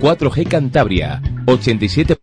[0.00, 2.16] 4G Cantabria, 87.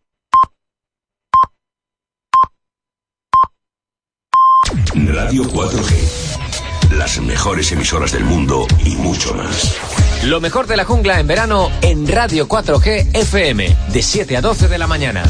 [4.95, 6.97] Radio 4G.
[6.97, 9.77] Las mejores emisoras del mundo y mucho más.
[10.23, 14.67] Lo mejor de la jungla en verano en Radio 4G FM, de 7 a 12
[14.67, 15.23] de la mañana.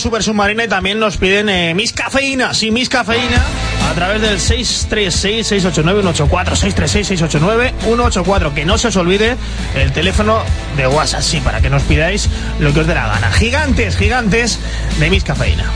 [0.01, 3.45] Super Submarina y también nos piden eh, Mis Cafeína, sí, Mis Cafeína,
[3.91, 6.31] a través del 636-689-184,
[7.85, 8.55] 636-689-184.
[8.55, 9.37] Que no se os olvide
[9.75, 10.43] el teléfono
[10.77, 13.31] de WhatsApp, sí, para que nos pidáis lo que os dé la gana.
[13.31, 14.59] Gigantes, gigantes
[14.99, 15.71] de Mis Cafeína.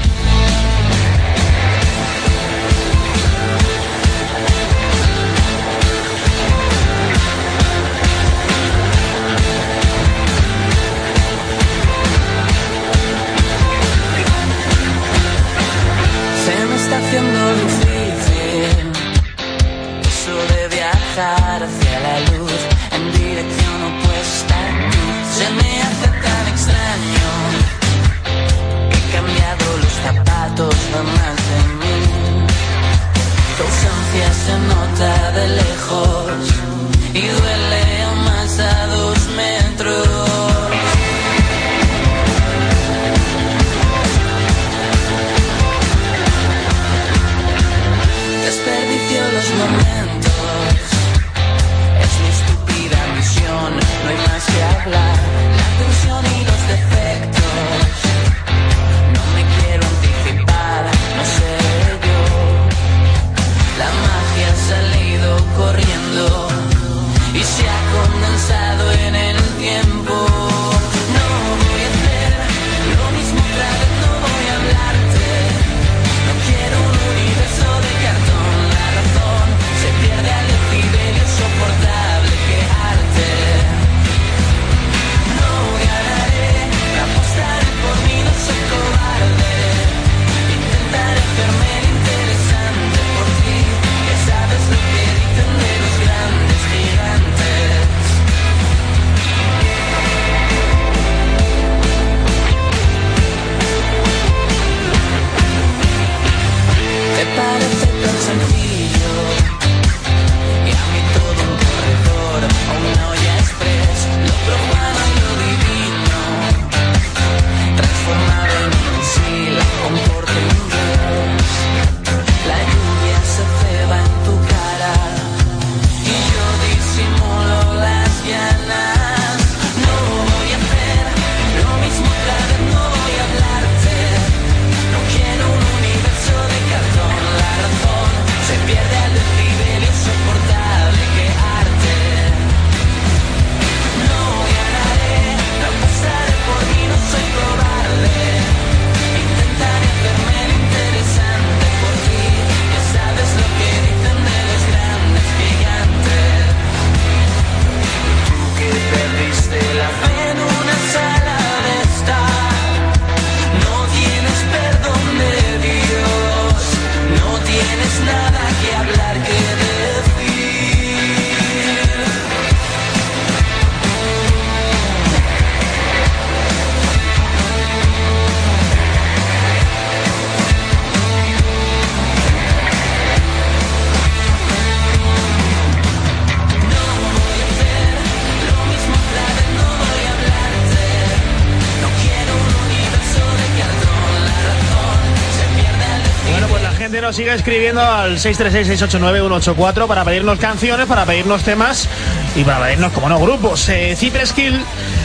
[197.15, 201.89] Nos siga escribiendo al 636-689-184 para pedirnos canciones, para pedirnos temas
[202.35, 203.69] y para pedirnos, como no, grupos.
[203.69, 203.97] Eh,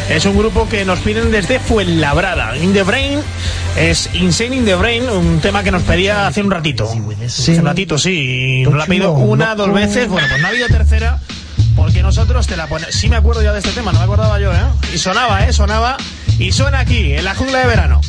[0.10, 2.58] es un grupo que nos piden desde Fuenlabrada.
[2.58, 3.20] In the Brain
[3.78, 6.90] es Insane in the Brain, un tema que nos pedía hace un ratito.
[7.24, 8.64] Hace un ratito, sí.
[8.64, 10.08] Nos la ha pedido una, dos veces.
[10.08, 11.20] Bueno, pues no ha habido tercera.
[11.76, 12.96] Porque nosotros te la ponemos.
[12.96, 14.58] Sí me acuerdo ya de este tema, no me acordaba yo, ¿eh?
[14.96, 15.54] Y sonaba, ¿eh?
[15.54, 15.98] Sonaba.
[16.40, 18.02] Y suena aquí, en la jungla de verano.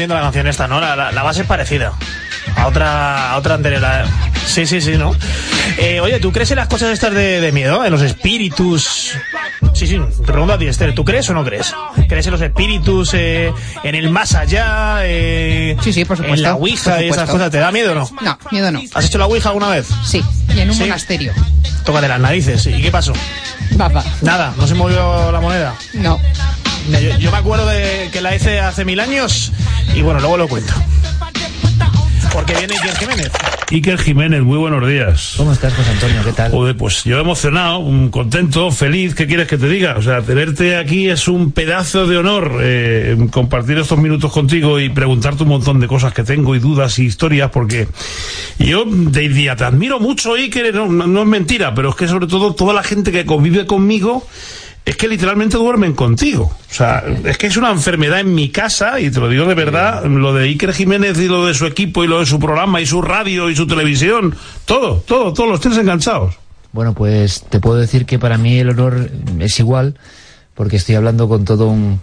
[0.00, 0.80] Confundiendo la canción esta, ¿no?
[0.80, 1.92] La, la- la base es parecida.
[2.56, 3.84] A otra, a otra anterior.
[3.84, 4.04] a-
[4.46, 5.14] Sí, sí, sí, ¿no?
[5.78, 7.84] Eh, oye, ¿tú crees en las cosas estas de, de miedo?
[7.84, 9.12] ¿En los espíritus?
[9.74, 11.72] Sí, sí, te pregunto a ti, Esther, ¿tú crees o no crees?
[12.08, 13.52] ¿Crees en los espíritus, eh,
[13.84, 15.00] en el más allá?
[15.02, 17.94] eh, Sí, sí, por supuesto, En la Ouija y esas cosas, ¿te da miedo o
[17.94, 18.10] no?
[18.22, 18.80] No, miedo no.
[18.94, 19.86] ¿Has hecho la Ouija alguna vez?
[20.04, 20.24] Sí,
[20.54, 20.80] y en un Sí.
[20.82, 21.32] monasterio.
[21.84, 22.66] Tócate las narices.
[22.66, 23.12] ¿Y qué pasó?
[23.76, 24.02] Papá.
[24.22, 25.74] Nada, no se movió la moneda.
[25.92, 26.18] No.
[26.90, 29.52] Yo, yo me acuerdo de que la hice hace mil años
[29.94, 30.72] y bueno, luego lo cuento.
[32.32, 33.30] Porque viene Iker Jiménez.
[33.72, 35.34] Iker Jiménez, muy buenos días.
[35.36, 36.22] ¿Cómo estás, José Antonio?
[36.24, 36.50] ¿Qué tal?
[36.52, 39.96] Joder, pues yo emocionado, contento, feliz, ¿qué quieres que te diga?
[39.98, 44.90] O sea, tenerte aquí es un pedazo de honor, eh, compartir estos minutos contigo y
[44.90, 47.88] preguntarte un montón de cosas que tengo y dudas y historias, porque
[48.58, 52.06] yo de día te admiro mucho, Iker, no, no- no es mentira, pero es que
[52.06, 54.24] sobre todo toda la gente que convive conmigo
[54.84, 56.44] es que literalmente duermen contigo.
[56.44, 59.54] O sea, es que es una enfermedad en mi casa, y te lo digo de
[59.54, 62.80] verdad, lo de Iker Jiménez y lo de su equipo y lo de su programa
[62.80, 64.34] y su radio y su televisión,
[64.64, 66.34] todo, todo, todos los tienes enganchados.
[66.72, 69.98] Bueno, pues te puedo decir que para mí el honor es igual,
[70.54, 72.00] porque estoy hablando con todo un,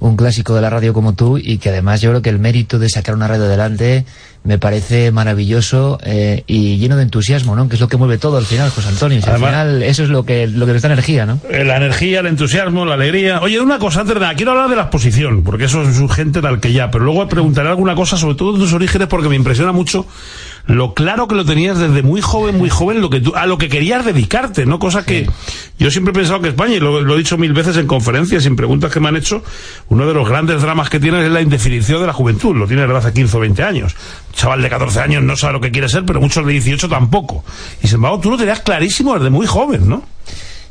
[0.00, 2.78] un clásico de la radio como tú, y que además yo creo que el mérito
[2.78, 4.04] de sacar una radio adelante
[4.48, 7.68] me parece maravilloso eh, y lleno de entusiasmo, ¿no?
[7.68, 9.20] Que es lo que mueve todo al final, José Antonio.
[9.20, 11.38] Si al final eso es lo que, lo que nos da energía, ¿no?
[11.50, 13.42] Eh, La energía, el entusiasmo, la alegría.
[13.42, 16.40] Oye, una cosa antes de nada, quiero hablar de la exposición, porque eso es urgente
[16.40, 19.36] tal que ya, pero luego preguntaré alguna cosa, sobre todo de tus orígenes, porque me
[19.36, 20.06] impresiona mucho
[20.68, 23.56] lo claro que lo tenías desde muy joven, muy joven, lo que tú, a lo
[23.56, 24.78] que querías dedicarte, ¿no?
[24.78, 25.26] Cosa que
[25.78, 28.44] yo siempre he pensado que España, y lo, lo he dicho mil veces en conferencias,
[28.44, 29.42] en preguntas que me han hecho,
[29.88, 32.86] uno de los grandes dramas que tienes es la indefinición de la juventud, lo tienes
[32.86, 33.96] desde hace 15 o 20 años.
[34.28, 36.86] Un chaval de 14 años no sabe lo que quiere ser, pero muchos de 18
[36.86, 37.44] tampoco.
[37.82, 40.02] Y sin embargo, tú lo tenías clarísimo desde muy joven, ¿no?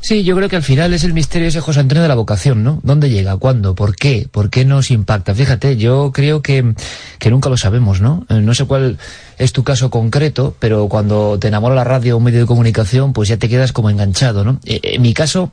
[0.00, 2.62] Sí, yo creo que al final es el misterio ese José Antonio de la vocación,
[2.62, 2.80] ¿no?
[2.82, 3.36] ¿Dónde llega?
[3.36, 3.74] ¿Cuándo?
[3.74, 4.28] ¿Por qué?
[4.30, 5.34] ¿Por qué nos impacta?
[5.34, 6.74] Fíjate, yo creo que,
[7.18, 8.24] que nunca lo sabemos, ¿no?
[8.28, 8.96] Eh, No sé cuál
[9.38, 13.12] es tu caso concreto, pero cuando te enamora la radio o un medio de comunicación,
[13.12, 14.60] pues ya te quedas como enganchado, ¿no?
[14.64, 15.50] Eh, En mi caso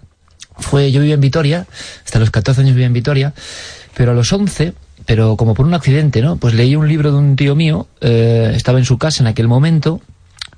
[0.57, 1.65] fue, yo vivía en Vitoria,
[2.05, 3.33] hasta los 14 años vivía en Vitoria,
[3.95, 4.73] pero a los 11,
[5.05, 6.37] pero como por un accidente, ¿no?
[6.37, 9.47] Pues leí un libro de un tío mío, eh, estaba en su casa en aquel
[9.47, 10.01] momento,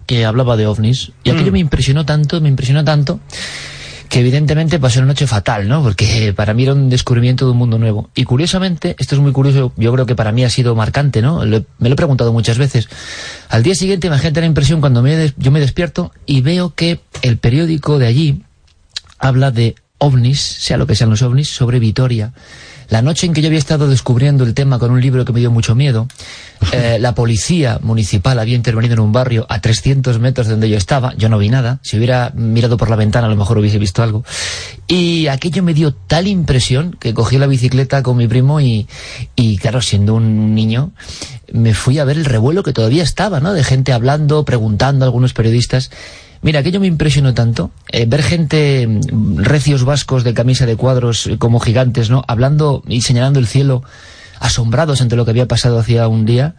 [0.06, 3.20] que hablaba de ovnis, y aquello me impresionó tanto, me impresionó tanto,
[4.10, 5.84] que evidentemente pasó una noche fatal, ¿no?
[5.84, 8.10] Porque para mí era un descubrimiento de un mundo nuevo.
[8.16, 11.40] Y curiosamente, esto es muy curioso, yo creo que para mí ha sido marcante, ¿no?
[11.40, 12.88] Me lo he preguntado muchas veces.
[13.50, 17.00] Al día siguiente, imagínate la impresión cuando me des- yo me despierto y veo que
[17.22, 18.44] el periódico de allí
[19.20, 22.32] habla de ovnis, sea lo que sean los ovnis, sobre Vitoria.
[22.90, 25.40] La noche en que yo había estado descubriendo el tema con un libro que me
[25.40, 26.08] dio mucho miedo,
[26.72, 30.78] eh, la policía municipal había intervenido en un barrio a 300 metros de donde yo
[30.78, 33.78] estaba, yo no vi nada, si hubiera mirado por la ventana a lo mejor hubiese
[33.78, 34.24] visto algo,
[34.88, 38.88] y aquello me dio tal impresión que cogí la bicicleta con mi primo y,
[39.36, 40.92] y claro, siendo un niño,
[41.52, 43.54] me fui a ver el revuelo que todavía estaba, ¿no?
[43.54, 45.92] De gente hablando, preguntando a algunos periodistas,
[46.48, 51.28] Mira, aquello me impresionó tanto, eh, ver gente, mm, recios vascos de camisa de cuadros
[51.28, 52.24] eh, como gigantes, ¿no?
[52.26, 53.84] Hablando y señalando el cielo,
[54.40, 56.56] asombrados ante lo que había pasado hacía un día,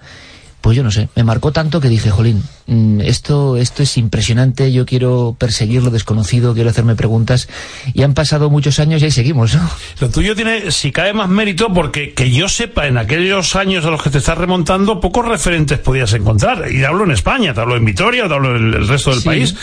[0.61, 4.73] pues yo no sé, me marcó tanto que dije, jolín, mm, esto, esto es impresionante,
[4.73, 7.49] yo quiero perseguir lo desconocido, quiero hacerme preguntas,
[7.95, 9.71] y han pasado muchos años y ahí seguimos, ¿no?
[10.01, 13.91] Lo tuyo tiene, si cae más mérito, porque que yo sepa, en aquellos años a
[13.91, 16.71] los que te estás remontando, pocos referentes podías encontrar.
[16.73, 19.25] Y hablo en España, te hablo en Vitoria, te hablo en el resto del Sí.
[19.27, 19.55] país.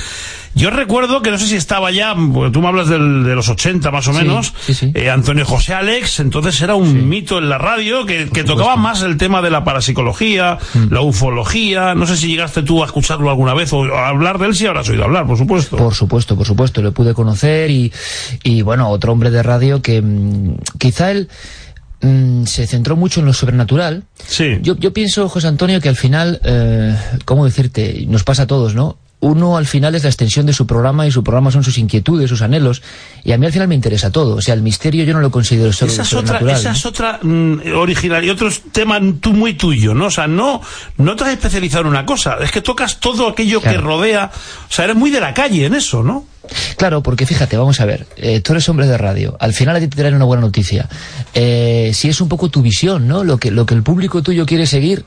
[0.55, 3.91] Yo recuerdo que no sé si estaba ya, tú me hablas del- de los 80
[3.91, 4.91] más o Sí, menos, sí, sí.
[4.95, 9.01] eh, Antonio José Alex, entonces era un mito en la radio que, que tocaba más
[9.01, 10.93] el tema de la parapsicología, Mm.
[10.93, 14.47] la ufología, no sé si llegaste tú a escucharlo alguna vez o a hablar de
[14.47, 15.75] él, si habrás oído hablar, por supuesto.
[15.75, 17.91] Por supuesto, por supuesto, lo pude conocer y,
[18.43, 21.27] y bueno, otro hombre de radio que mm, quizá él
[22.01, 24.03] mm, se centró mucho en lo sobrenatural.
[24.25, 24.57] Sí.
[24.61, 26.95] Yo, yo pienso, José Antonio, que al final, eh,
[27.25, 28.05] ¿cómo decirte?
[28.07, 28.97] Nos pasa a todos, ¿no?
[29.25, 32.29] Uno al final es la extensión de su programa y su programa son sus inquietudes,
[32.29, 32.83] sus anhelos.
[33.23, 34.35] Y a mí al final me interesa todo.
[34.35, 36.75] O sea, el misterio yo no lo considero solo Esa es otra, esa ¿no?
[36.75, 40.05] es otra mm, original y otro tema tú muy tuyo, ¿no?
[40.05, 40.61] O sea, no,
[40.97, 44.29] no te has especializado en una cosa, es que tocas todo aquello que rodea,
[44.69, 46.27] o sea, eres muy de la calle en eso, ¿no?
[46.77, 49.79] Claro, porque fíjate, vamos a ver, eh, tú eres hombre de radio, al final a
[49.79, 50.87] ti te traen una buena noticia.
[51.33, 53.23] Eh, si es un poco tu visión, ¿no?
[53.23, 55.03] Lo que, lo que el público tuyo quiere seguir,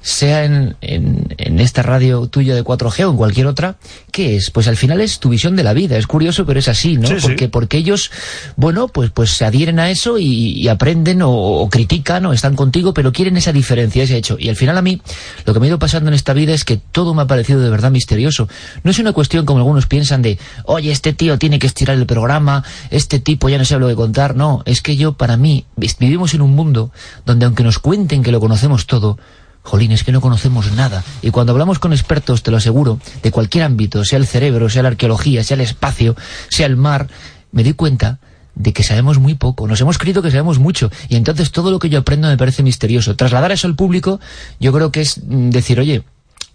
[0.00, 3.76] sea en, en, en esta radio tuya de 4G o en cualquier otra,
[4.10, 4.50] ¿qué es?
[4.50, 5.96] Pues al final es tu visión de la vida.
[5.96, 7.08] Es curioso, pero es así, ¿no?
[7.08, 7.20] Sí, sí.
[7.22, 8.10] porque, porque ellos,
[8.56, 12.56] bueno, pues, pues se adhieren a eso y, y aprenden o, o critican o están
[12.56, 14.36] contigo, pero quieren esa diferencia, ese hecho.
[14.38, 15.00] Y al final a mí,
[15.44, 17.60] lo que me ha ido pasando en esta vida es que todo me ha parecido
[17.60, 18.48] de verdad misterioso.
[18.82, 22.06] No es una cuestión como algunos piensan de, oye, este tío tiene que estirar el
[22.06, 24.34] programa, este tipo ya no sabe lo que contar.
[24.34, 26.90] No, es que yo, para mí, vivimos en un mundo
[27.26, 29.18] donde aunque nos cuenten que lo conocemos todo,
[29.62, 31.04] Jolín, es que no conocemos nada.
[31.22, 34.82] Y cuando hablamos con expertos, te lo aseguro, de cualquier ámbito, sea el cerebro, sea
[34.82, 36.16] la arqueología, sea el espacio,
[36.48, 37.08] sea el mar,
[37.52, 38.18] me doy cuenta
[38.54, 39.66] de que sabemos muy poco.
[39.66, 40.90] Nos hemos creído que sabemos mucho.
[41.08, 43.16] Y entonces todo lo que yo aprendo me parece misterioso.
[43.16, 44.20] Trasladar eso al público,
[44.58, 46.02] yo creo que es mm, decir, oye,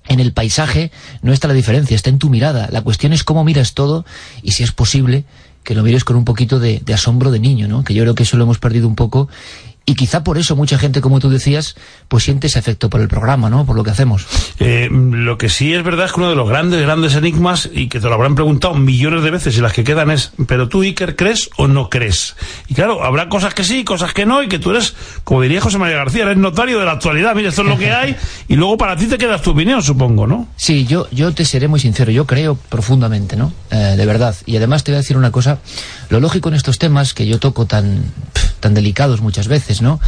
[0.08, 2.70] en el paisaje no está la diferencia, está en tu mirada.
[2.72, 4.06] La cuestión es cómo miras todo
[4.44, 5.26] y si es posible
[5.64, 7.84] que lo mires con un poquito de, de asombro de niño, ¿no?
[7.84, 9.30] Que yo creo que eso lo hemos perdido un poco
[9.86, 11.76] y quizá por eso mucha gente, como tú decías,
[12.08, 13.66] pues siente ese afecto por el programa, ¿no?
[13.66, 14.26] Por lo que hacemos.
[14.60, 17.88] Eh, lo que sí es verdad es que uno de los grandes, grandes enigmas, y
[17.88, 20.82] que te lo habrán preguntado millones de veces y las que quedan es, ¿pero tú,
[20.82, 22.36] Iker, crees o no crees?
[22.68, 25.62] Y claro, habrá cosas que sí, cosas que no, y que tú eres, como diría
[25.62, 28.16] José María García, eres notario de la actualidad, mira, esto es lo que hay,
[28.48, 30.48] y luego para ti te quedas tu opinión, supongo, ¿no?
[30.56, 33.54] Sí, yo, yo te seré muy sincero, yo creo profundamente, ¿no?
[33.70, 34.36] Eh, de verdad.
[34.48, 35.60] Y además te voy a decir una cosa,
[36.10, 38.04] lo lógico en estos temas que yo toco tan,
[38.60, 40.00] tan delicados muchas veces, ¿no?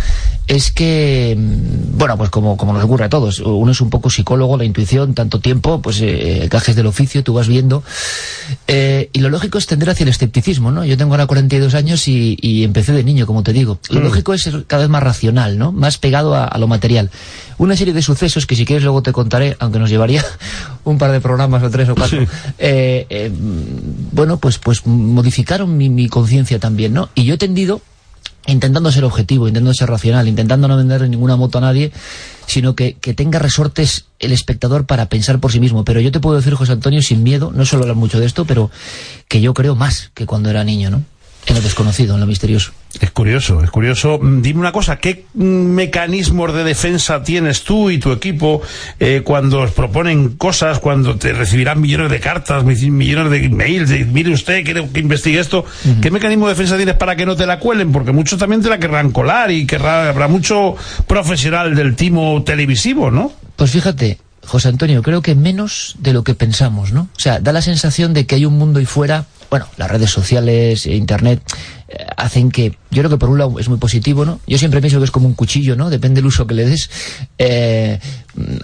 [0.48, 4.10] Es que, mm, bueno, pues como, como nos ocurre a todos, uno es un poco
[4.10, 7.84] psicólogo, la intuición, tanto tiempo, pues eh, gajes del oficio, tú vas viendo.
[8.68, 10.86] Eh, y lo lógico es tender hacia el escepticismo, ¿no?
[10.86, 13.80] Yo tengo ahora 42 años y, y empecé de niño, como te digo.
[13.90, 15.72] Lo lógico es ser cada vez más racional, ¿no?
[15.72, 17.12] Más pegado a, a lo material.
[17.58, 20.24] Una serie de sucesos que si quieres luego te contaré, aunque nos llevaría
[20.86, 22.22] un par de programas o tres o cuatro,
[22.58, 27.10] eh, eh, mm, bueno, pues, pues modificaron mi, mi conciencia también, ¿no?
[27.16, 27.82] Y yo he tendido
[28.48, 31.92] intentando ser objetivo, intentando ser racional, intentando no venderle ninguna moto a nadie,
[32.48, 35.86] sino que, que tenga resortes el espectador para pensar por sí mismo.
[35.86, 38.46] Pero yo te puedo decir, José Antonio, sin miedo, no suelo hablar mucho de esto,
[38.46, 38.72] pero
[39.28, 41.04] que yo creo más que cuando era niño, ¿no?
[41.48, 42.72] En lo desconocido, en lo misterioso.
[43.00, 44.20] Es curioso, es curioso.
[44.22, 48.62] Mm, Dime una cosa, ¿qué mm, mecanismos de defensa tienes tú y tu equipo
[49.00, 53.88] eh, cuando os proponen cosas, cuando te recibirán millones de cartas, mi- millones de emails,
[53.90, 55.64] de, mire usted, quiere que investigue esto?
[56.02, 57.92] ¿Qué mecanismo de defensa tienes para que no te la cuelen?
[57.94, 60.76] Porque muchos también te la querrán colar y querrá, habrá mucho
[61.08, 63.32] profesional del timo televisivo, ¿no?
[63.56, 67.02] Pues fíjate, José Antonio, creo que menos de lo que pensamos, ¿no?
[67.16, 70.10] O sea, da la sensación de que hay un mundo ahí fuera, bueno, las redes
[70.10, 71.42] sociales, eh, internet,
[71.88, 74.40] eh, hacen que, yo creo que por un lado es muy positivo, ¿no?
[74.48, 75.90] Yo siempre pienso que es como un cuchillo, ¿no?
[75.90, 76.90] Depende del uso que le des.
[77.38, 78.00] Eh,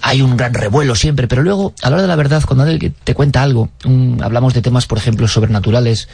[0.01, 2.65] hay un gran revuelo siempre, pero luego, a la hora de la verdad, cuando
[3.03, 6.09] te cuenta algo, mm, hablamos de temas, por ejemplo, sobrenaturales,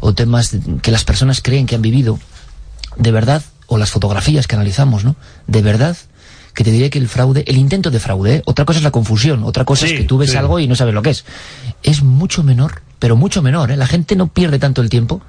[0.00, 2.18] o temas que las personas creen que han vivido,
[2.96, 5.16] de verdad, o las fotografías que analizamos, ¿no?
[5.46, 5.96] De verdad,
[6.56, 8.42] que te diré que el fraude, el intento de fraude, ¿eh?
[8.46, 10.36] otra cosa es la confusión, otra cosa Sí, es que tú ves sí.
[10.36, 11.24] algo y no sabes lo que es.
[11.84, 13.70] Es mucho menor pero mucho menor.
[13.70, 13.76] ¿eh?
[13.76, 15.20] La gente no pierde tanto el tiempo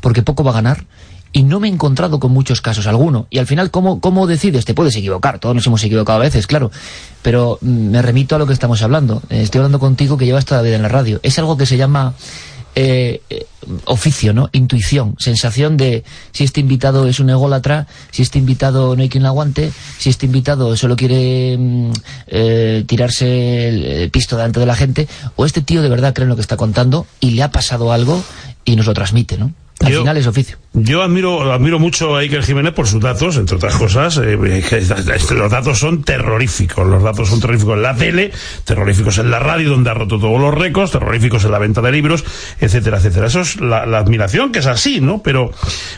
[0.00, 0.84] porque poco va a ganar.
[1.32, 3.26] Y no me he encontrado con muchos casos, alguno.
[3.28, 4.64] Y al final, ¿cómo, ¿cómo decides?
[4.64, 6.70] Te puedes equivocar, todos nos hemos equivocado a veces, claro.
[7.20, 9.22] Pero mm, me remito a lo que estamos hablando.
[9.28, 11.20] Eh, Estoy hablando contigo que llevas toda la vida en la radio.
[11.22, 12.14] Es algo que se llama
[12.78, 13.46] eh, eh,
[13.86, 14.50] oficio, ¿no?
[14.52, 19.22] Intuición, sensación de si este invitado es un ególatra, si este invitado no hay quien
[19.22, 21.92] lo aguante, si este invitado solo quiere mm,
[22.26, 23.68] eh, tirarse
[24.02, 26.42] el, pisto delante de la gente, o este tío de verdad cree en lo que
[26.42, 28.22] está contando y le ha pasado algo
[28.66, 29.54] y nos lo transmite, ¿no?
[29.84, 30.56] Al Yo- final es oficio.
[30.72, 34.18] Yo admiro, admiro mucho a Iker Jiménez por sus datos, entre otras cosas.
[34.18, 34.38] eh,
[34.70, 36.86] este- los datos son terroríficos.
[36.86, 38.32] Los datos son terroríficos en la tele,
[38.64, 41.92] terroríficos en la radio, donde ha roto todos los récords, terroríficos en la venta de
[41.92, 42.24] libros,
[42.60, 43.26] etcétera, etcétera.
[43.26, 45.22] Eso es la, la admiración, que es así, ¿no?
[45.22, 45.50] Pero,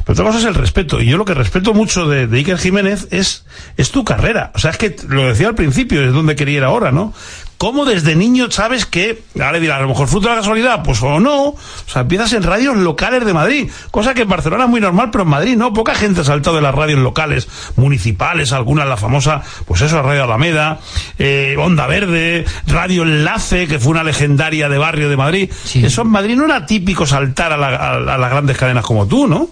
[0.05, 1.01] pero otra cosa es el respeto.
[1.01, 3.45] Y yo lo que respeto mucho de, de Iker Jiménez es,
[3.77, 4.53] es tu carrera.
[4.55, 7.15] O sea, es que lo decía al principio, es donde quería ir ahora, ¿no?
[7.59, 10.83] ¿Cómo desde niño sabes que, ahora le dirá, a lo mejor fruto de la casualidad?
[10.85, 11.47] Pues o no.
[11.49, 11.57] O
[11.89, 15.25] sea, empiezas en radios locales de Madrid, cosa que en Barcelona es muy normal, pero
[15.25, 15.73] en Madrid no.
[15.73, 20.23] Poca gente ha saltado de las radios locales, municipales, algunas, la famosa, pues eso, Radio
[20.25, 20.79] Alameda,
[21.19, 25.51] eh, Onda Verde, Radio Enlace, que fue una legendaria de barrio de Madrid.
[25.65, 25.85] Sí.
[25.85, 29.09] Eso en Madrid no era típico saltar a, la- a- a las grandes cadenas como
[29.09, 29.49] tú, ¿no?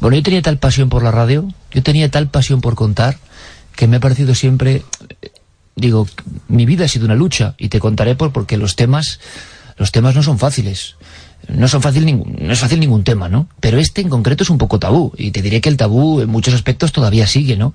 [0.00, 3.18] Bueno, yo tenía tal pasión por la radio, yo tenía tal pasión por contar,
[3.76, 4.82] que me ha parecido siempre,
[5.76, 6.06] digo,
[6.48, 9.20] mi vida ha sido una lucha, y te contaré por porque los temas,
[9.76, 10.96] los temas no son fáciles.
[11.48, 13.48] No, son fácil ningún, no es fácil ningún tema, ¿no?
[13.60, 16.30] Pero este en concreto es un poco tabú, y te diré que el tabú en
[16.30, 17.74] muchos aspectos todavía sigue, ¿no?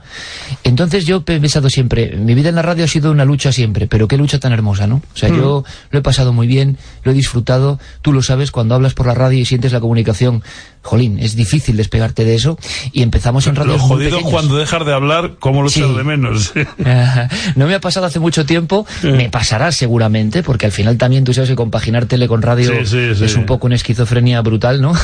[0.63, 3.87] Entonces yo he pensado siempre, mi vida en la radio ha sido una lucha siempre,
[3.87, 5.03] pero qué lucha tan hermosa, ¿no?
[5.13, 8.73] O sea, yo lo he pasado muy bien, lo he disfrutado, tú lo sabes, cuando
[8.73, 10.43] hablas por la radio y sientes la comunicación,
[10.81, 12.57] jolín, es difícil despegarte de eso,
[12.91, 15.81] y empezamos en radio Lo jodido cuando dejas de hablar, ¿cómo lo Sí.
[15.81, 16.53] de menos?
[17.55, 21.33] no me ha pasado hace mucho tiempo, me pasará seguramente, porque al final también tú
[21.33, 23.25] sabes que compaginar tele con radio Sí, sí, sí.
[23.25, 24.93] es un poco una esquizofrenia brutal, ¿no?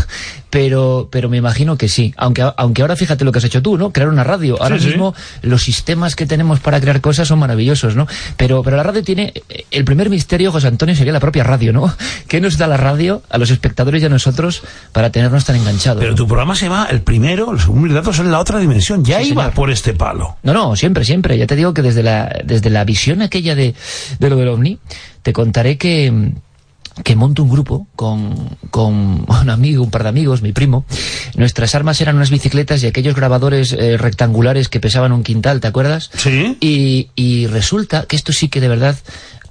[0.49, 2.13] Pero, pero me imagino que sí.
[2.15, 3.91] Aunque, aunque ahora fíjate lo que has hecho tú, ¿no?
[3.91, 4.61] Crear una radio.
[4.61, 8.07] Ahora mismo los sistemas que tenemos para crear cosas son maravillosos, ¿no?
[8.37, 9.33] Pero, pero la radio tiene,
[9.71, 11.93] el primer misterio, José Antonio, sería la propia radio, ¿no?
[12.29, 14.61] ¿Qué nos da la radio a los espectadores y a nosotros
[14.93, 15.57] para tenernos tan
[15.99, 16.15] Pero ¿no?
[16.15, 19.03] tu programa se llama el primero, los segundos datos son la otra dimensión.
[19.03, 19.53] Ya Sí, iba señor.
[19.55, 20.37] por este palo.
[20.43, 21.37] No, no, siempre, siempre.
[21.37, 23.73] Ya te digo que desde la, desde la visión aquella de,
[24.19, 24.79] de lo del ovni,
[25.21, 26.31] te contaré que,
[27.03, 30.85] que monto un grupo con, con un amigo, un par de amigos, mi primo.
[31.35, 35.67] Nuestras armas eran unas bicicletas y aquellos grabadores eh, rectangulares que pesaban un quintal, ¿te
[35.67, 36.09] acuerdas?
[36.15, 36.57] Sí.
[36.61, 38.97] Y, y resulta que esto sí que de verdad,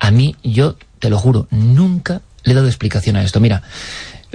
[0.01, 3.41] a mí, yo te lo juro, nunca le he dado explicación a esto.
[3.41, 3.63] Mira,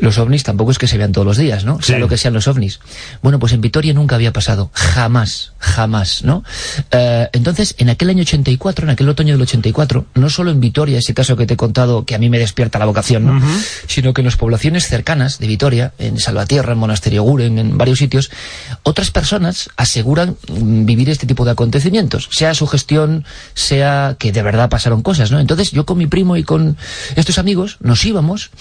[0.02, 1.82] los ovnis tampoco es que se vean todos los días, ¿no?
[1.82, 2.00] Sea Sí.
[2.02, 2.80] lo que sean los ovnis.
[3.22, 4.70] Bueno, pues en Vitoria nunca había pasado.
[4.74, 6.44] Jamás, jamás, ¿no?
[6.92, 10.98] Eh, entonces, en aquel año 84, en aquel otoño del 84, no solo en Vitoria,
[11.00, 13.42] ese caso que te he contado, que a mí me despierta la vocación, ¿no?
[13.88, 18.00] Sino que en las poblaciones cercanas de Vitoria, en Salvatierra, en Monasterio Guren, en varios
[18.00, 18.30] sitios,
[18.84, 22.30] otras personas aseguran vivir este tipo de acontecimientos.
[22.32, 25.40] Sea su gestión, sea que de verdad pasaron cosas, ¿no?
[25.40, 26.78] Entonces, yo con mi primo y con
[27.16, 28.52] estos amigos nos íbamos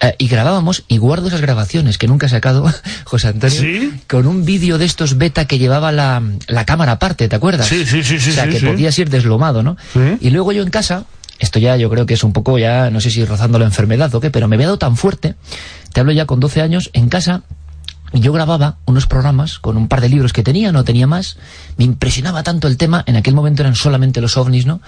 [0.00, 2.64] eh, y grabábamos y guardo esas grabaciones que nunca he sacado,
[3.04, 3.92] José Antonio, ¿Sí?
[4.08, 7.66] con un vídeo de estos beta que llevaba la, la cámara aparte, ¿te acuerdas?
[7.66, 8.66] Sí, sí, sí, sí, O sea, sí, que sí.
[8.66, 9.76] podías ir deslomado, ¿no?
[10.20, 11.04] Y luego yo en casa,
[11.38, 14.14] esto ya yo creo que es un poco ya, no sé si rozando la enfermedad
[14.14, 15.34] o qué, pero me había dado tan fuerte,
[15.92, 17.42] te hablo ya con 12 años, en casa,
[18.12, 21.36] yo grababa unos programas con un par de libros que tenía, no tenía más.
[21.76, 24.80] Me impresionaba tanto el tema, en aquel momento eran solamente los ovnis, ¿no?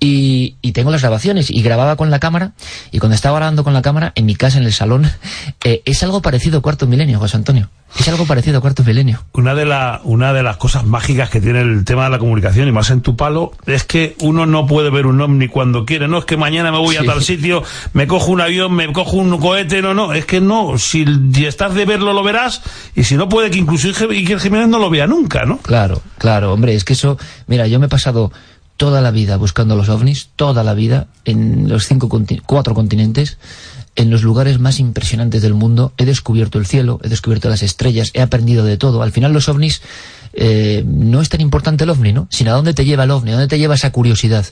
[0.00, 2.52] Y, y tengo las grabaciones y grababa con la cámara.
[2.90, 5.10] Y cuando estaba grabando con la cámara, en mi casa, en el salón,
[5.64, 7.70] eh, es algo parecido a Cuarto Milenio, José Antonio.
[7.98, 9.24] Es algo parecido a Cuarto Milenio.
[9.32, 12.68] Una de, la, una de las cosas mágicas que tiene el tema de la comunicación,
[12.68, 16.08] y más en tu palo, es que uno no puede ver un ovni cuando quiere.
[16.08, 19.16] No es que mañana me voy a tal sitio, me cojo un avión, me cojo
[19.16, 20.12] un cohete, no, no.
[20.12, 22.62] Es que no, si, si estás de verlo lo verás,
[22.94, 25.58] y si no puede que incluso Iker Jiménez no lo vea nunca, ¿no?
[25.58, 28.32] Claro, claro, hombre, es que eso, mira, yo me he pasado
[28.76, 32.08] toda la vida buscando los ovnis, toda la vida, en los cinco,
[32.44, 33.38] cuatro continentes,
[33.96, 38.10] en los lugares más impresionantes del mundo, he descubierto el cielo, he descubierto las estrellas,
[38.14, 39.02] he aprendido de todo.
[39.02, 39.82] Al final los ovnis,
[40.32, 42.26] eh, no es tan importante el ovni, ¿no?
[42.30, 44.44] Sino a dónde te lleva el ovni, a dónde te lleva esa curiosidad.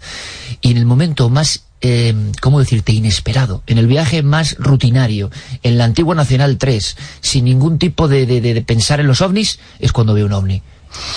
[0.61, 5.31] Y en el momento más, eh, ¿cómo decirte?, inesperado, en el viaje más rutinario,
[5.65, 9.21] en la antigua Nacional 3, sin ningún tipo de, de- de- de pensar en los
[9.23, 10.63] ovnis, es cuando veo un ovni.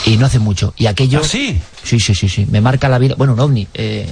[0.05, 0.73] Y no hace mucho.
[0.77, 1.19] Y aquello...
[1.23, 1.59] ¿Ah, sí?
[1.83, 2.47] Sí, sí, sí, sí.
[2.49, 3.13] Me marca la vida.
[3.17, 3.67] Bueno, un ovni.
[3.73, 4.09] eh,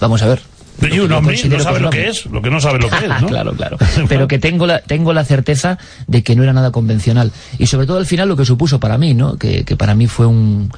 [0.00, 0.42] vamos a ver.
[0.90, 3.22] Y un hombre no sabe lo que es, lo que no sabe lo que es,
[3.22, 3.28] ¿no?
[3.28, 3.76] claro, claro.
[4.08, 7.32] Pero que tengo la, tengo la certeza de que no era nada convencional.
[7.58, 9.36] Y sobre todo al final lo que supuso para mí, ¿no?
[9.36, 10.70] Que, que para mí fue un,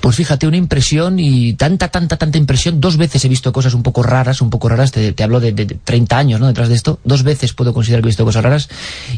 [0.00, 2.80] Pues fíjate, una impresión y tanta, tanta, tanta impresión.
[2.80, 5.66] Dos veces he visto cosas un poco raras, un poco raras, te, hablo de, de,
[5.66, 6.46] de 30 años, ¿no?
[6.46, 6.98] Detrás de esto.
[7.04, 8.68] Dos veces puedo considerar que he visto cosas raras.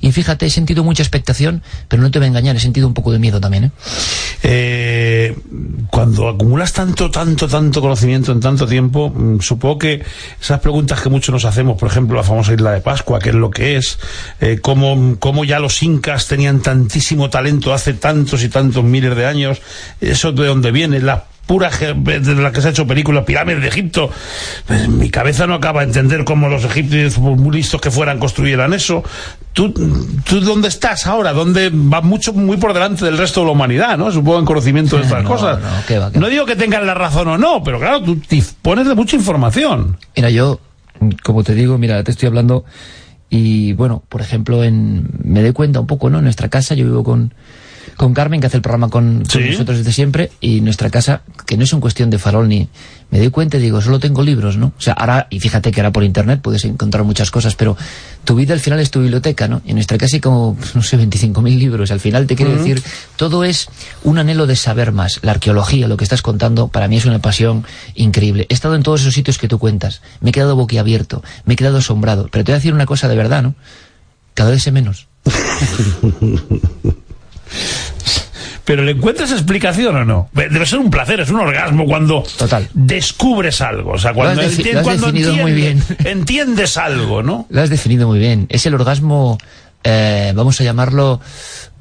[0.01, 2.95] Y fíjate, he sentido mucha expectación, pero no te voy a engañar, he sentido un
[2.95, 3.71] poco de miedo también, ¿eh?
[4.43, 5.37] Eh,
[5.91, 10.03] cuando acumulas tanto, tanto, tanto conocimiento en tanto tiempo, mm, supongo que
[10.41, 13.35] esas preguntas que muchos nos hacemos, por ejemplo, la famosa isla de Pascua, qué es
[13.37, 13.99] lo que es,
[14.41, 19.27] eh, cómo, cómo ya los incas tenían tantísimo talento hace tantos y tantos miles de
[19.27, 19.63] años,
[20.01, 23.61] eso de dónde viene, la pura ge- de la que se ha hecho película Pirámides
[23.63, 24.11] de Egipto.
[24.67, 28.19] Pues, mi cabeza no acaba de entender cómo los egipcios, por muy listos que fueran,
[28.19, 29.03] construyeran eso.
[29.53, 29.73] ¿Tú,
[30.25, 31.33] ¿Tú dónde estás ahora?
[31.33, 34.11] ¿Dónde vas mucho, muy por delante del resto de la humanidad, no?
[34.11, 35.61] Supongo en conocimiento de estas No, cosas.
[35.61, 38.19] no, qué va, qué no digo que tengan la razón o no, pero claro, tú
[38.31, 39.99] dispones de mucha información.
[40.17, 40.59] Mira, yo,
[41.23, 42.65] como te digo, mira, te estoy hablando
[43.29, 46.19] y bueno, por ejemplo, en, me doy cuenta un poco, ¿no?
[46.19, 47.35] En nuestra casa, yo vivo con,
[47.97, 51.65] con Carmen, que hace el programa con, nosotros desde siempre, y nuestra casa, que no
[51.65, 52.69] es una cuestión de farol ni...
[53.11, 54.69] Me doy cuenta y digo, solo tengo libros, ¿no?
[54.69, 57.77] O sea, ahora, y fíjate que ahora por internet puedes encontrar muchas cosas, pero
[58.25, 59.61] tu vida al final es tu biblioteca, ¿no?
[59.67, 61.91] Y en nuestra casa hay como, no sé, 25.000 libros.
[61.91, 62.83] Al final te quiero decir,
[63.17, 63.69] todo es
[64.03, 65.21] un anhelo de saber más.
[65.21, 68.47] La arqueología, lo que estás contando, para mí es una pasión increíble.
[68.49, 70.01] He estado en todos esos sitios que tú cuentas.
[70.23, 72.29] Me he quedado boquiabierto, me he quedado asombrado.
[72.33, 73.55] Pero te voy a decir una cosa de verdad, ¿no?
[74.33, 75.09] Cada vez sé menos.
[78.65, 80.29] Pero ¿le encuentras explicación o no?
[80.33, 82.69] Debe ser un placer, es un orgasmo cuando Total.
[82.75, 83.93] descubres algo.
[83.93, 87.23] O sea, cuando, Lo has defi- enti- lo has cuando definido muy entiendes, entiendes algo,
[87.25, 87.47] ¿no?
[87.51, 88.47] Lo has definido muy bien.
[88.51, 89.37] Es el orgasmo,
[89.83, 91.21] eh, vamos a llamarlo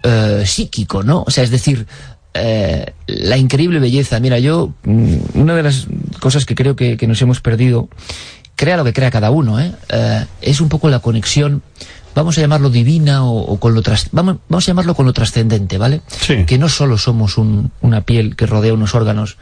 [0.01, 1.23] eh, psíquico, ¿no?
[1.27, 1.86] O sea, es decir,
[2.34, 4.19] eh, la increíble belleza.
[4.19, 5.86] Mira, yo, mm, una de las
[6.19, 7.89] cosas que creo que, que nos hemos perdido,
[8.55, 9.71] crea lo que crea cada uno, ¿eh?
[9.89, 11.62] Eh, es un poco la conexión,
[12.15, 15.13] vamos a llamarlo divina o, o con lo tras, vamos, vamos a llamarlo con lo
[15.13, 16.02] trascendente, ¿vale?
[16.08, 16.45] Sí.
[16.45, 19.38] Que no solo somos un- una piel que rodea unos órganos.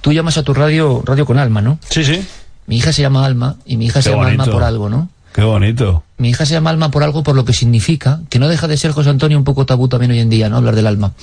[0.00, 1.78] Tú llamas a tu radio radio con alma, ¿no?
[1.88, 2.24] Sí, sí.
[2.66, 5.08] Mi hija se llama Alma y mi hija se llama Alma por algo, ¿no?
[5.32, 6.04] Qué bonito.
[6.18, 8.76] Mi hija se llama alma por algo por lo que significa, que no deja de
[8.76, 10.58] ser José Antonio un poco tabú también hoy en día, ¿no?
[10.58, 11.14] Hablar del alma.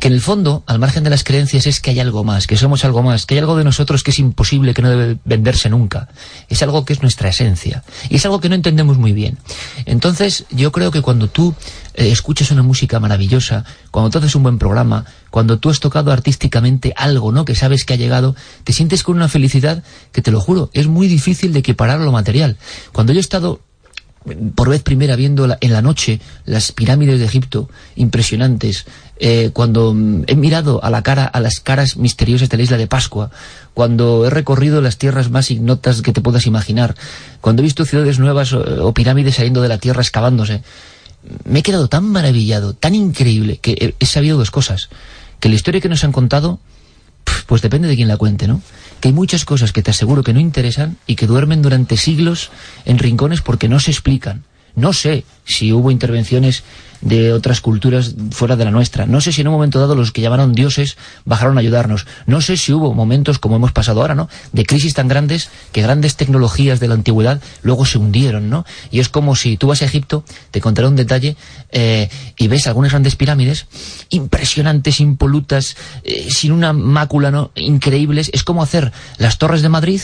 [0.00, 2.56] Que en el fondo, al margen de las creencias, es que hay algo más, que
[2.56, 5.70] somos algo más, que hay algo de nosotros que es imposible, que no debe venderse
[5.70, 6.08] nunca.
[6.48, 7.84] Es algo que es nuestra esencia.
[8.10, 9.38] Y es algo que no entendemos muy bien.
[9.86, 11.54] Entonces, yo creo que cuando tú
[11.94, 16.12] eh, escuchas una música maravillosa, cuando tú haces un buen programa, cuando tú has tocado
[16.12, 17.44] artísticamente algo, ¿no?
[17.44, 20.86] Que sabes que ha llegado, te sientes con una felicidad que te lo juro, es
[20.86, 22.56] muy difícil de equiparar lo material.
[22.92, 23.60] Cuando yo he estado
[24.54, 28.84] por vez primera viendo la- en la noche las pirámides de Egipto impresionantes
[29.18, 32.76] eh, cuando mm, he mirado a la cara a las caras misteriosas de la isla
[32.76, 33.32] de Pascua
[33.74, 36.94] cuando he recorrido las tierras más ignotas que te puedas imaginar
[37.40, 40.62] cuando he visto ciudades nuevas o, o pirámides saliendo de la tierra excavándose
[41.44, 44.88] me he quedado tan maravillado tan increíble que he, sabido dos cosas
[45.40, 46.60] que la historia que nos han contado
[47.46, 48.60] Pues depende de quién la cuente, ¿no?
[49.00, 52.50] Que hay muchas cosas que te aseguro que no interesan y que duermen durante siglos
[52.84, 54.44] en rincones porque no se explican.
[54.74, 56.62] No sé si hubo intervenciones
[57.02, 59.06] de otras culturas fuera de la nuestra.
[59.06, 62.06] No sé si en un momento dado los que llamaron dioses bajaron a ayudarnos.
[62.26, 64.28] No sé si hubo momentos como hemos pasado ahora, ¿no?
[64.52, 68.64] De crisis tan grandes que grandes tecnologías de la antigüedad luego se hundieron, ¿no?
[68.90, 71.36] Y es como si tú vas a Egipto, te contaré un detalle,
[71.70, 73.66] eh, y ves algunas grandes pirámides
[74.08, 77.50] impresionantes, impolutas, eh, sin una mácula, ¿no?
[77.54, 78.30] Increíbles.
[78.32, 80.00] Es como hacer las torres de Madrid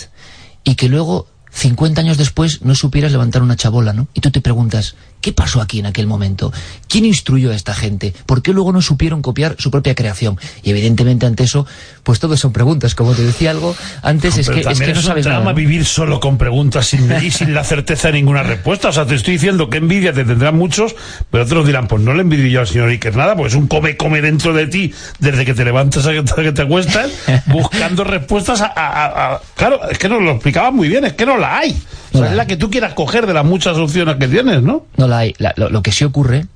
[0.65, 4.09] y que luego 50 años después no supieras levantar una chabola, ¿no?
[4.15, 6.53] Y tú te preguntas, ¿qué pasó aquí en aquel momento?
[6.89, 8.15] ¿Quién instruyó a esta gente?
[8.27, 10.39] ¿Por qué luego no supieron copiar su propia creación?
[10.63, 11.67] Y evidentemente ante eso,
[12.03, 12.95] pues todo son preguntas.
[12.95, 15.51] Como te decía algo antes, es que, es que no un sabes drama nada.
[15.53, 15.57] ¿no?
[15.57, 18.89] vivir solo con preguntas sin, y sin la certeza de ninguna respuesta.
[18.89, 20.95] O sea, te estoy diciendo que envidia te tendrán muchos,
[21.31, 23.67] pero otros dirán, pues no le envidio yo al señor Iker nada, porque es un
[23.69, 27.11] come-come dentro de ti desde que te levantas a que te, acuestas,
[27.47, 31.15] buscando respuestas a, a- a- a- Claro, es que nos lo explicaba muy bien, es
[31.15, 31.71] que no la hay.
[31.71, 31.81] O sea,
[32.13, 32.49] No la es la hay.
[32.49, 34.87] que tú quieras coger de las muchas opciones que tienes, ¿no?
[34.97, 35.35] No la hay.
[35.39, 36.47] La- lo, lo que sí ocurre,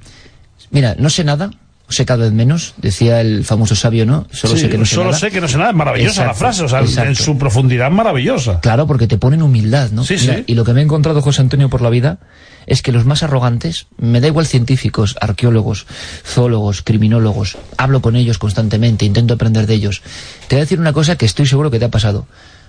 [0.71, 1.51] mira, no sé nada,
[1.89, 4.27] sé cada vez menos, decía el famoso sabio, ¿no?
[4.33, 5.19] Solo Sí, sé que no sé solo nada.
[5.19, 8.61] sé que no sé nada, es maravillosa la frase, o sea, en su profundidad maravillosa.
[8.61, 10.03] Claro, porque te ponen humildad, ¿no?
[10.05, 10.45] Sí, Mira, sí.
[10.47, 12.19] Y lo que me he encontrado, José Antonio, por la vida,
[12.67, 15.85] es que los más arrogantes, me da igual científicos, arqueólogos,
[16.25, 20.01] zoólogos, criminólogos, hablo con ellos constantemente, intento aprender de ellos.
[20.49, 22.27] Te voy a decir una cosa que estoy seguro que te ha pasado.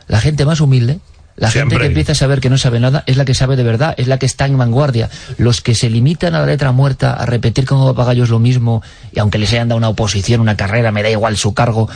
[0.08, 0.99] La gente más humilde,
[1.36, 1.78] la Siempre.
[1.78, 3.96] gente que empieza a saber que no sabe nada, es la que sabe de verdad,
[3.98, 5.10] es la que está en vanguardia.
[5.38, 9.19] Los que se limitan a la letra muerta, a repetir como papagayos lo mismo, y
[9.19, 11.89] aunque les hayan dado una oposición, una carrera, me da igual su cargo,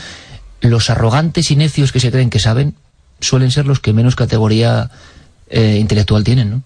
[0.62, 2.76] los arrogantes y necios que se creen que saben,
[3.20, 4.90] suelen ser los que menos categoría
[5.50, 6.62] eh, intelectual tienen, ¿no?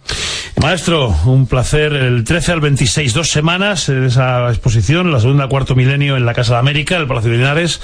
[0.61, 1.93] Maestro, un placer.
[1.93, 6.33] El 13 al 26, dos semanas en esa exposición, la segunda cuarto milenio en la
[6.33, 7.81] Casa de América, el Palacio de Linares.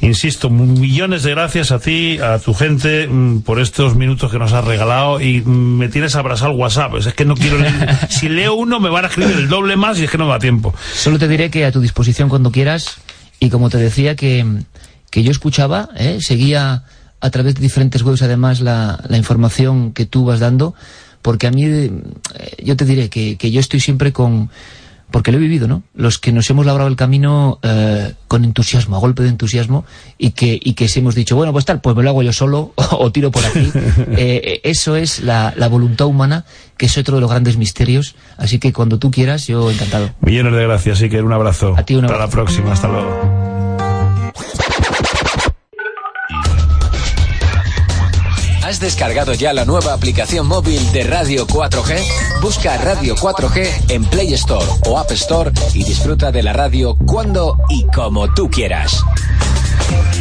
[0.00, 4.52] Insisto, millones de gracias a ti, a tu gente, mm, por estos minutos que nos
[4.52, 6.96] has regalado y mm, me tienes abrazado el WhatsApp.
[6.96, 7.96] Es que no quiero leer.
[8.08, 10.32] si leo uno, me van a escribir el doble más y es que no me
[10.32, 10.74] da tiempo.
[10.94, 12.96] Solo te diré que a tu disposición cuando quieras
[13.38, 14.44] y como te decía que,
[15.10, 16.18] que yo escuchaba, ¿eh?
[16.20, 16.84] seguía
[17.26, 20.74] a través de diferentes webs además la, la información que tú vas dando,
[21.22, 21.90] porque a mí, eh,
[22.62, 24.48] yo te diré que, que yo estoy siempre con,
[25.10, 25.82] porque lo he vivido, ¿no?
[25.94, 29.84] Los que nos hemos labrado el camino eh, con entusiasmo, a golpe de entusiasmo,
[30.18, 32.32] y que, y que si hemos dicho, bueno, pues tal, pues me lo hago yo
[32.32, 33.70] solo, o, tiro por aquí.
[34.18, 36.44] Eh, eso es la, la voluntad humana,
[36.76, 38.14] que es otro de los grandes misterios.
[38.36, 40.10] Así que cuando tú quieras, yo encantado.
[40.20, 41.74] Millones de gracias, que un abrazo.
[41.76, 42.36] A ti un Hasta la abrazo.
[42.36, 43.55] próxima, hasta luego.
[48.66, 52.02] ¿Has descargado ya la nueva aplicación móvil de Radio 4G?
[52.42, 57.56] Busca Radio 4G en Play Store o App Store y disfruta de la radio cuando
[57.68, 59.04] y como tú quieras.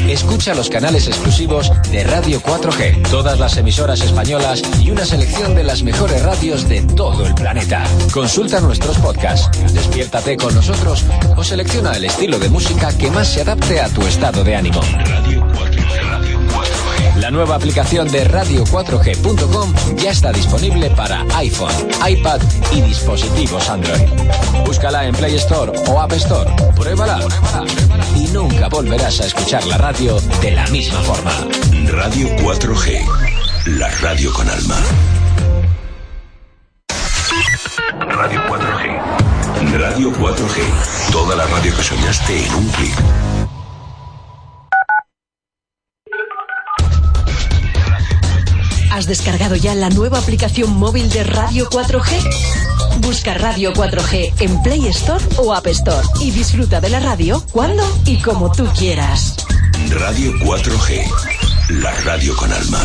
[0.08, 5.63] Escucha los canales exclusivos de Radio 4G, todas las emisoras españolas y una selección de
[5.63, 7.84] las mejores radios de todo el planeta.
[8.13, 11.03] Consulta nuestros podcasts, despiértate con nosotros
[11.36, 14.81] o selecciona el estilo de música que más se adapte a tu estado de ánimo.
[17.25, 21.73] La nueva aplicación de radio4g.com ya está disponible para iPhone,
[22.07, 22.39] iPad
[22.71, 24.07] y dispositivos Android.
[24.63, 26.47] Búscala en Play Store o App Store.
[26.75, 27.19] Pruébala.
[28.15, 31.31] Y nunca volverás a escuchar la radio de la misma forma.
[31.89, 33.03] Radio 4G,
[33.79, 34.77] la radio con alma.
[37.97, 39.79] Radio 4G.
[39.79, 43.24] Radio 4G, toda la radio que soñaste en un clic.
[48.95, 53.01] ¿Has descargado ya la nueva aplicación móvil de Radio 4G?
[53.01, 57.84] Busca Radio 4G en Play Store o App Store y disfruta de la radio cuando
[58.05, 59.36] y como tú quieras.
[59.89, 61.03] Radio 4G,
[61.81, 62.79] la radio con alma.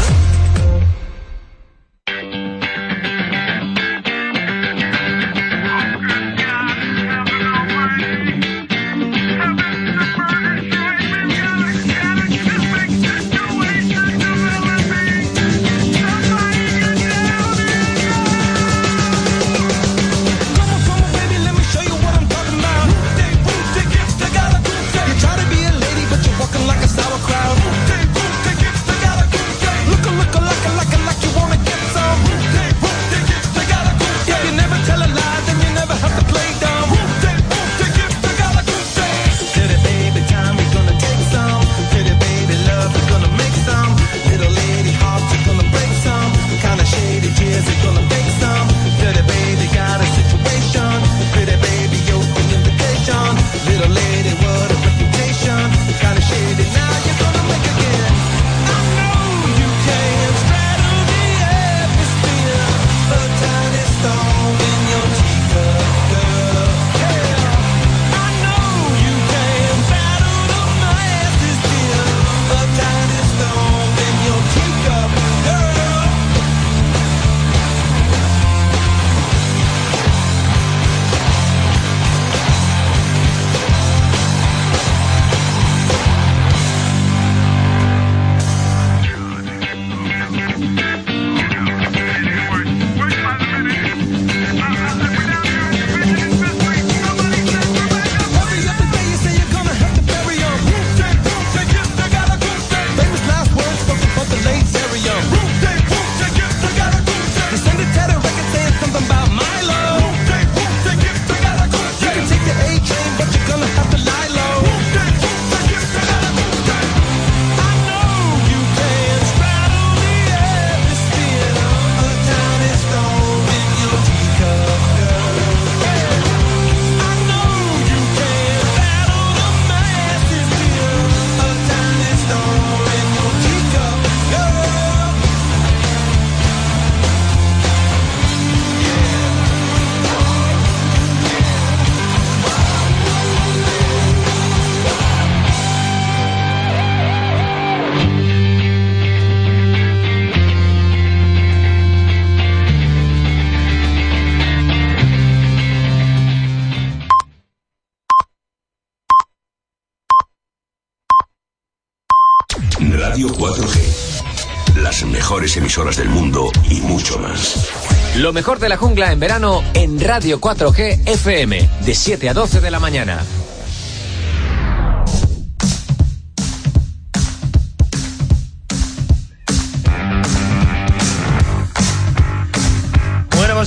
[163.10, 167.68] Radio 4G, las mejores emisoras del mundo y mucho más.
[168.14, 172.60] Lo mejor de la jungla en verano en Radio 4G FM, de 7 a 12
[172.60, 173.20] de la mañana.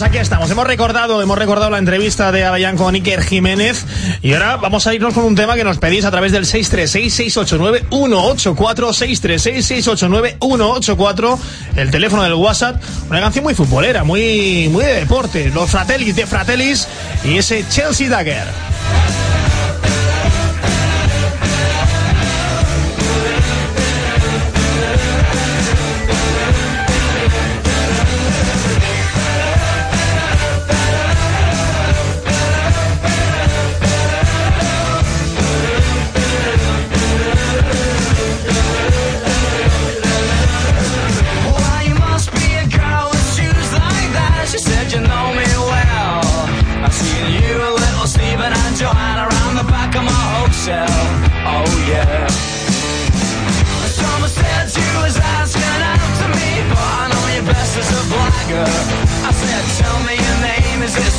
[0.03, 0.51] Aquí estamos.
[0.51, 3.85] Hemos recordado, hemos recordado la entrevista de Avellán con Iker Jiménez
[4.21, 7.89] y ahora vamos a irnos con un tema que nos pedís a través del 636-689-184,
[10.39, 11.39] 636-689-184,
[11.77, 12.81] el teléfono del WhatsApp.
[13.09, 15.49] Una canción muy futbolera, muy, muy de deporte.
[15.53, 16.87] Los Fratellis de Fratellis
[17.23, 18.47] y ese Chelsea Dagger.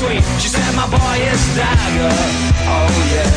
[0.04, 0.24] Sweet?
[0.40, 2.14] She said, my boy is Dagger.
[2.68, 3.30] Oh yeah.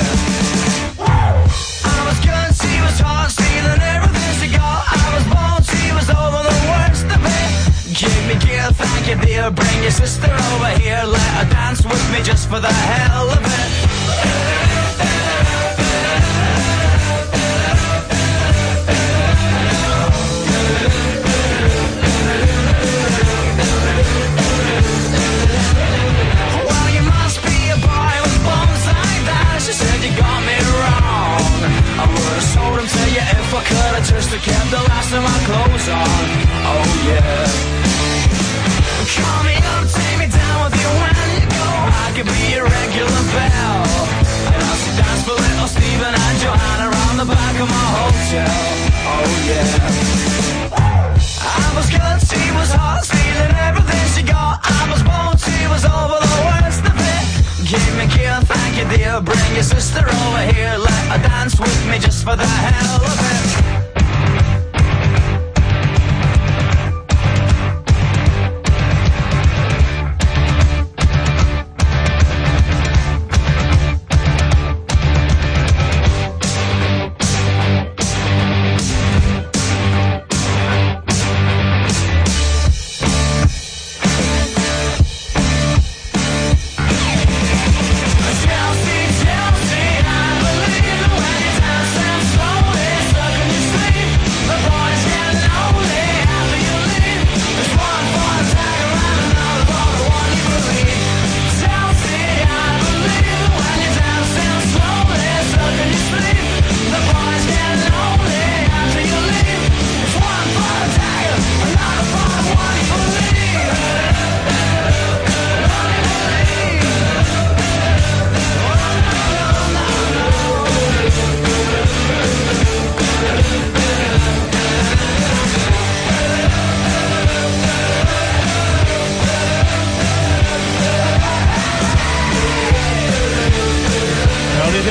[1.00, 4.84] I was good, she was hot, stealing everything she got.
[4.88, 7.50] I was born, she was over the worst of it.
[7.96, 9.52] Give me gear, thank you dear.
[9.52, 13.44] Bring your sister over here, let her dance with me just for the hell of
[13.44, 15.17] it.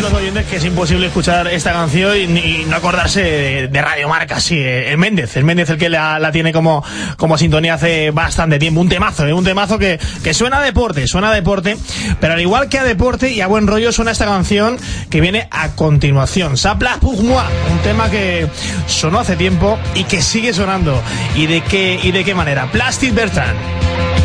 [0.01, 4.41] Los oyentes que es imposible escuchar esta canción y, no acordarse de, de Radio Marca,
[4.41, 6.85] sí, eh, el Méndez, el Méndez el que la, tiene como,
[7.17, 11.07] como sintonía hace bastante tiempo, un temazo, eh, un temazo que, que suena a deporte,
[11.07, 11.77] suena a deporte,
[12.21, 14.77] pero al igual que a deporte y a buen rollo suena esta canción
[15.09, 18.49] que viene a continuación, Sapla pour moi, un tema que
[18.87, 21.01] sonó hace tiempo y que sigue sonando,
[21.35, 24.16] y de qué, y de qué manera, Plastic Bertrand.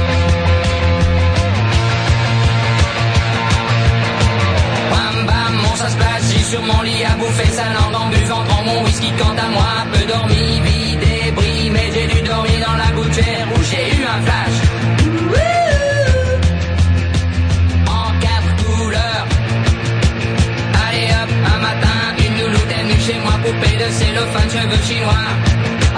[23.51, 25.27] Coupé de cellophane, cheveux chinois.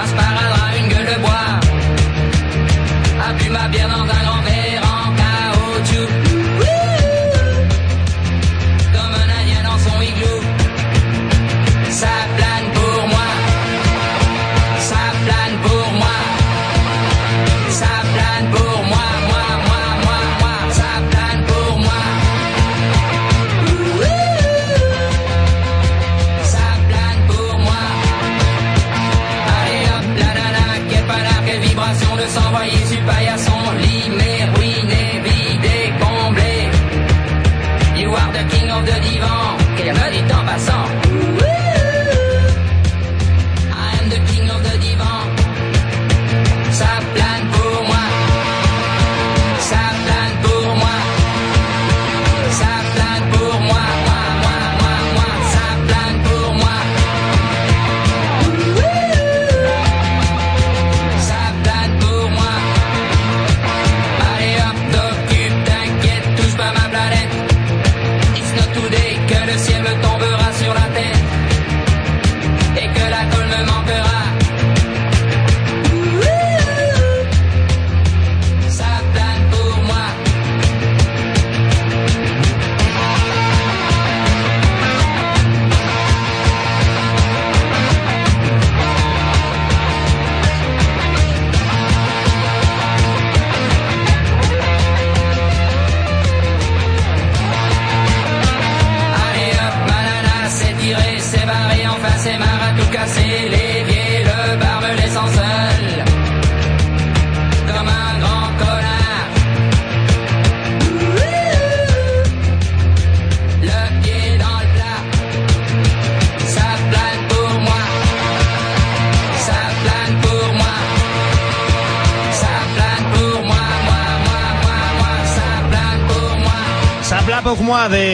[0.01, 1.59] Un sparadrap, une gueule de bois.
[3.21, 4.52] A ma bière dans un grand verre.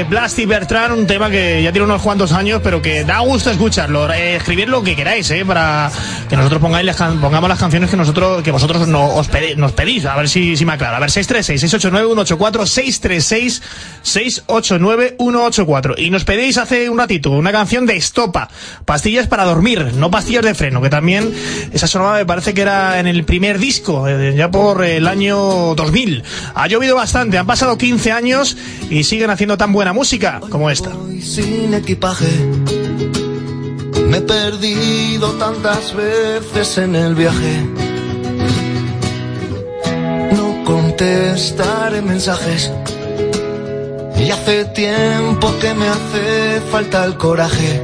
[0.10, 4.12] Blasty Bertrand, un tema que ya tiene unos cuantos años, pero que da gusto escucharlo.
[4.12, 5.92] Eh, escribir lo que queráis, eh, para
[6.28, 9.56] que nosotros pongáis las can- pongamos las canciones que nosotros que vosotros no, os pedi-
[9.56, 10.06] nos pedís.
[10.06, 10.98] A ver si, si me aclara.
[10.98, 12.66] A ver, 636-689-184,
[14.16, 15.96] 636-689-184.
[15.98, 18.50] Y nos pedís hace un ratito una canción de Estopa,
[18.86, 21.34] pastillas para dormir, no pastillas de freno, que también
[21.72, 25.76] esa sonaba me parece que era en el primer disco, eh, ya por el año
[25.76, 26.24] 2000.
[26.56, 28.58] Ha llovido bastante, han pasado 15 años
[28.90, 30.92] y siguen haciendo tan buena música como esta.
[31.22, 32.28] sin equipaje.
[34.10, 37.64] Me he perdido tantas veces en el viaje.
[40.36, 42.72] No contestaré mensajes.
[44.30, 47.82] Y hace tiempo que me hace falta el coraje.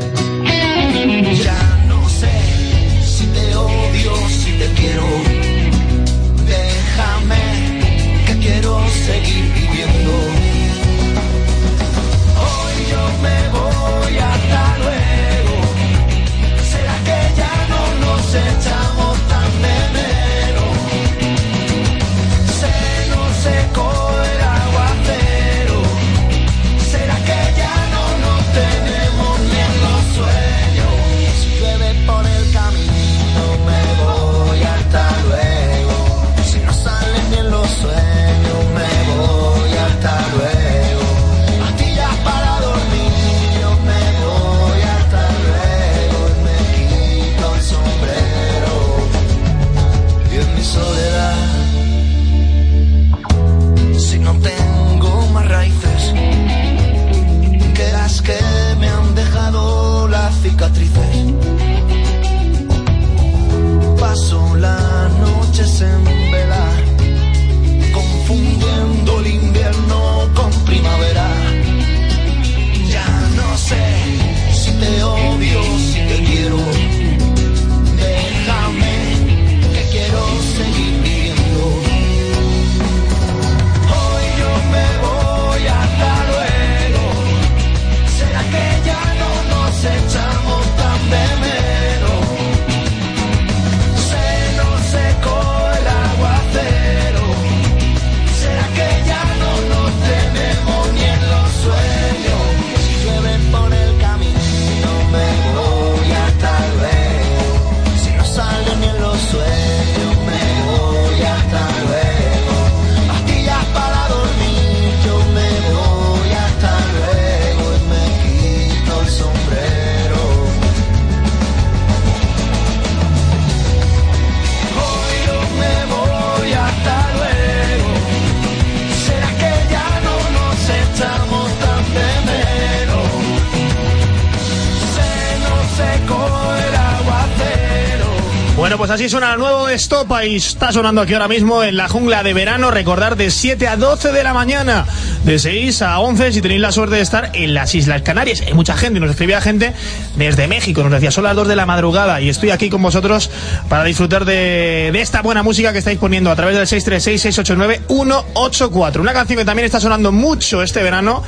[139.06, 142.34] Así suena el nuevo Estopa y está sonando aquí ahora mismo en la jungla de
[142.34, 142.72] verano.
[142.72, 144.88] Recordar de 7 a 12 de la mañana,
[145.24, 148.41] de 6 a 11 si tenéis la suerte de estar en las Islas Canarias.
[148.41, 149.74] Hay mucha gente, nos escribía gente
[150.16, 153.30] desde México, nos decía son las 2 de la madrugada y estoy aquí con vosotros
[153.70, 159.01] para disfrutar de, de esta buena música que estáis poniendo a través del 636-689-184.
[159.01, 161.22] Una canción que también está sonando mucho este verano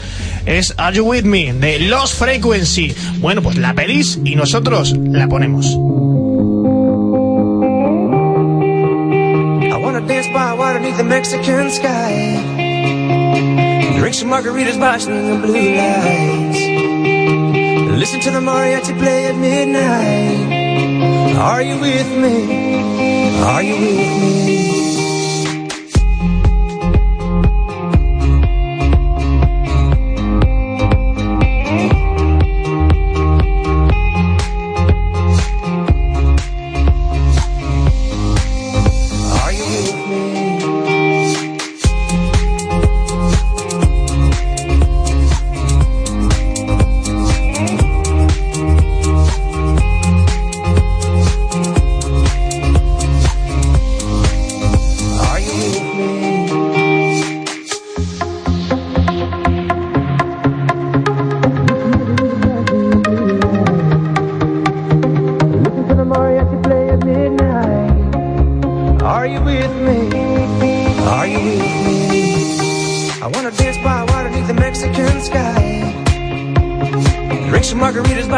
[0.47, 2.95] es Are You With Me de Lost Frequency.
[3.19, 5.77] Bueno, pues la pedís y nosotros la ponemos.
[10.87, 12.39] Beneath the Mexican sky.
[13.97, 16.59] Drink some margaritas by swinging blue lights.
[17.99, 20.55] Listen to the mariachi play at midnight.
[21.35, 23.35] Are you with me?
[23.41, 24.76] Are you with me?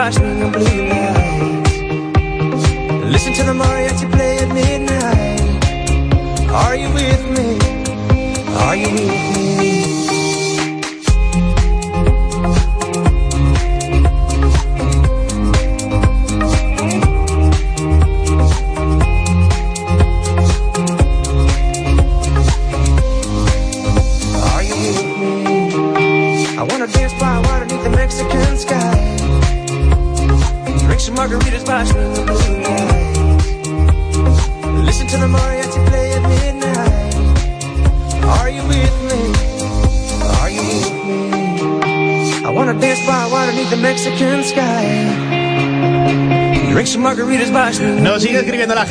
[0.10, 0.79] watch the blue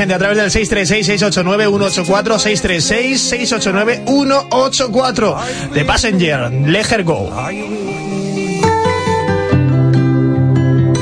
[0.08, 2.38] gente a través del 636-689-184,
[4.06, 5.36] 636-689-184.
[5.74, 7.30] The Passenger, Let Go.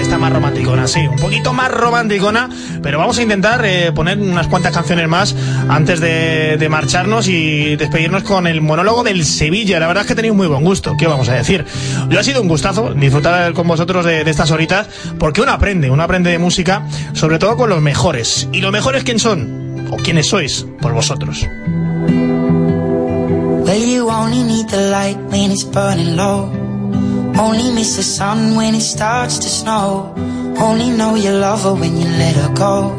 [0.00, 2.48] Está más romanticona, sí, un poquito más romanticona,
[2.82, 5.34] pero vamos a intentar eh, poner unas cuantas canciones más
[5.68, 9.80] antes de, de marcharnos y despedirnos con el monólogo del Sevilla.
[9.80, 11.64] La verdad es que tenéis muy buen gusto, ¿qué vamos a decir?
[12.08, 14.88] Yo ha sido un gustazo disfrutar con vosotros de, de estas horitas,
[15.18, 16.86] porque uno aprende, uno aprende de música,
[17.16, 18.46] sobre todo con los mejores.
[18.52, 19.88] ¿Y los mejores quién son?
[19.90, 20.66] ¿O quiénes sois?
[20.80, 21.46] Por vosotros.
[23.64, 26.50] Well, you only need the light when it's burning low.
[27.38, 30.14] Only miss the sun when it starts to snow.
[30.58, 32.94] Only know you love her when you let her go.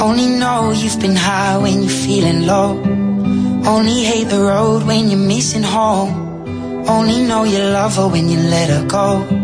[0.00, 2.78] Only know you've been high when you're feeling low.
[3.66, 6.86] Only hate the road when you're missing home.
[6.88, 9.43] Only know you love her when you let her go.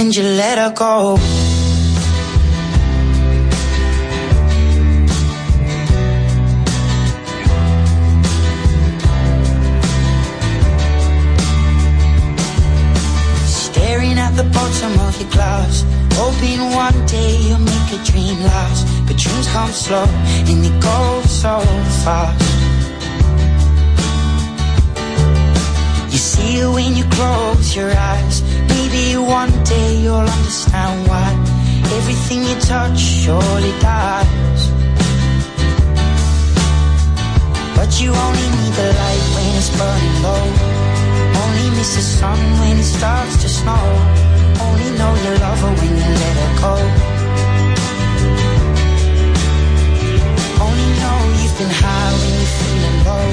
[0.00, 1.18] And you let her go.
[13.44, 15.84] Staring at the bottom of your glass
[16.14, 20.06] Hoping one day you'll make a dream last But dreams come slow
[20.48, 21.60] and they go so
[22.04, 22.40] fast
[26.10, 31.60] You see it when you close your eyes Maybe one day you'll understand why
[31.98, 34.62] Everything you touch surely dies.
[37.76, 40.44] But you only need the light when it's burning low.
[41.42, 43.86] Only miss the sun when it starts to snow.
[44.66, 46.74] Only know you love her when you let her go.
[50.66, 53.26] Only know you've been high when you're feeling low.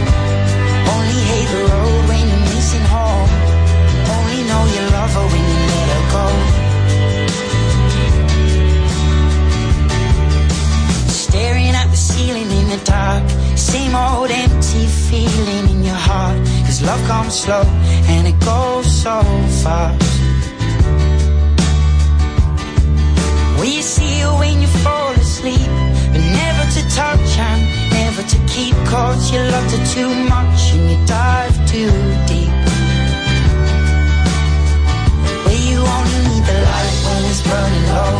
[0.94, 3.30] Only hate the road when you're missing home.
[4.18, 6.26] Only know you love her when you let her go
[11.10, 13.30] Staring at the ceiling in the dark.
[13.56, 16.38] Same old empty feeling in your heart.
[16.66, 17.64] Cause love comes slow
[18.14, 19.22] and it goes so
[19.64, 20.02] fast.
[23.58, 25.70] Will you see her when you fall asleep?
[26.12, 28.76] But never to touch and never to keep.
[28.94, 31.92] Cause you loved her too much and you dive too
[32.28, 32.47] deep
[36.12, 38.14] You need the light when it's burning low.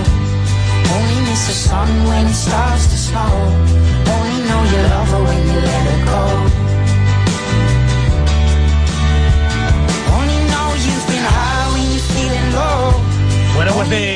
[0.96, 3.32] Only miss the sun when it starts to snow.
[4.14, 6.57] Only know you love her when you let her go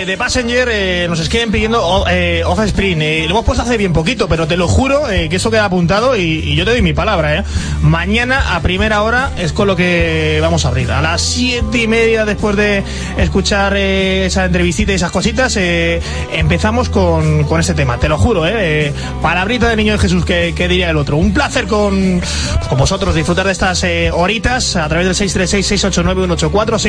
[0.02, 3.02] de, de Passenger eh, nos escriben pidiendo o- eh, Offspring.
[3.02, 5.66] Eh, lo hemos puesto hace bien poquito, pero te lo juro eh, que eso queda
[5.66, 7.38] apuntado y, yo te doy mi palabra.
[7.38, 7.44] Eh.
[7.82, 10.92] Mañana a primera hora es con lo que vamos a abrir.
[10.92, 12.84] A las siete y media después de
[13.18, 16.02] escuchar eh, esa entrevistita y esas cositas, eh,
[16.34, 17.98] empezamos con, con este tema.
[17.98, 18.52] Te lo juro, eh,
[18.88, 21.18] eh, palabrita de niño de Jesús que, diría el otro.
[21.18, 22.22] Un placer con,
[22.70, 26.80] con vosotros disfrutar de estas eh, horitas a través del 636-689-184,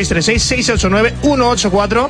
[1.23, 2.09] 636-689-184.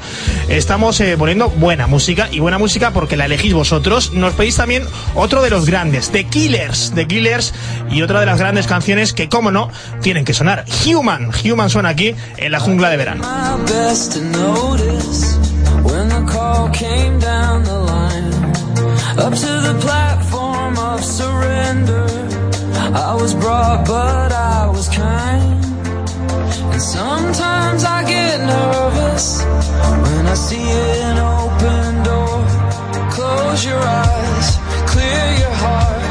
[0.49, 4.13] Estamos eh, poniendo buena música y buena música porque la elegís vosotros.
[4.13, 4.85] Nos pedís también
[5.15, 7.55] otro de los grandes, The Killers, The Killers
[7.91, 9.71] y otra de las grandes canciones que, como no,
[10.03, 10.65] tienen que sonar.
[10.87, 13.25] Human, Human suena aquí en la jungla de verano.
[22.95, 25.52] I was brought, but I was kind.
[26.73, 30.71] And sometimes I get nervous when I see
[31.09, 32.47] an open door.
[33.11, 34.57] Close your eyes,
[34.93, 36.03] clear your heart.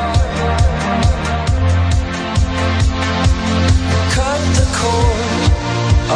[4.18, 5.32] Cut the cord.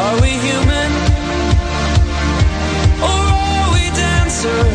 [0.01, 0.91] Are we human?
[3.01, 4.74] Or are we dancer?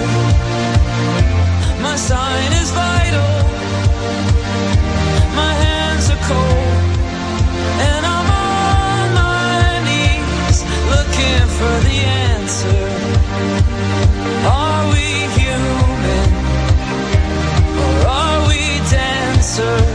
[19.61, 19.90] answer.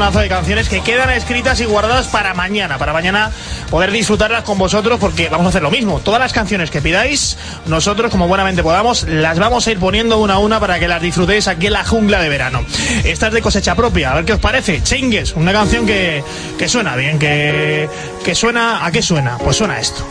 [0.00, 3.30] Montonazo, de canciones que quedan escritas y guardadas para mañana, para mañana
[3.70, 6.00] poder disfrutarlas con vosotros porque vamos a hacer lo mismo.
[6.00, 7.36] Todas las canciones que pidáis,
[7.66, 11.02] nosotros como buenamente podamos, las vamos a ir poniendo una a una para que las
[11.02, 12.64] disfrutéis aquí en la jungla de verano.
[13.04, 14.82] Esta es de cosecha propia, a ver qué os parece.
[14.82, 16.24] Chingues, una canción que,
[16.58, 17.88] que suena bien, que,
[18.24, 18.84] que suena...
[18.86, 19.36] ¿A qué suena?
[19.36, 20.06] Pues suena esto.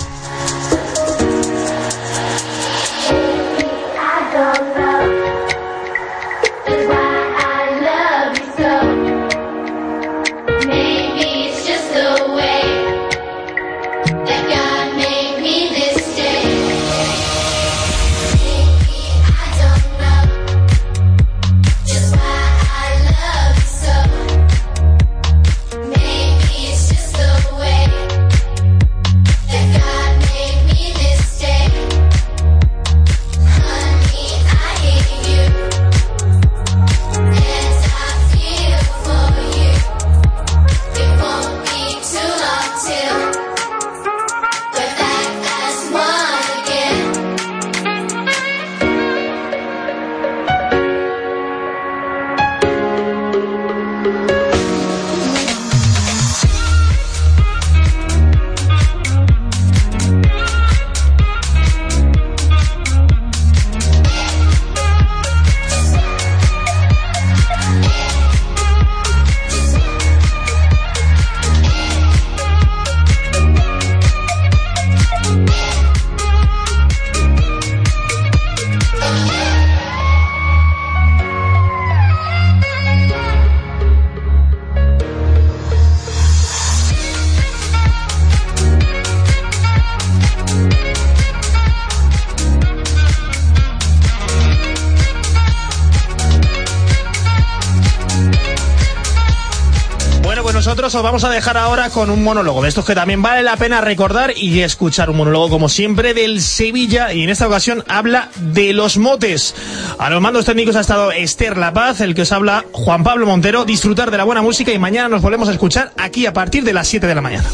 [100.70, 103.58] Nosotros os vamos a dejar ahora con un monólogo de estos que también vale la
[103.58, 108.30] pena recordar y escuchar un monólogo como siempre del Sevilla y en esta ocasión habla
[108.36, 109.56] de los motes.
[109.98, 113.26] A los mandos técnicos ha estado Esther La Paz, el que os habla Juan Pablo
[113.26, 113.66] Montero.
[113.66, 116.74] Disfrutar de la buena música y mañana nos volvemos a escuchar aquí a partir de
[116.74, 117.50] las 7 de la mañana.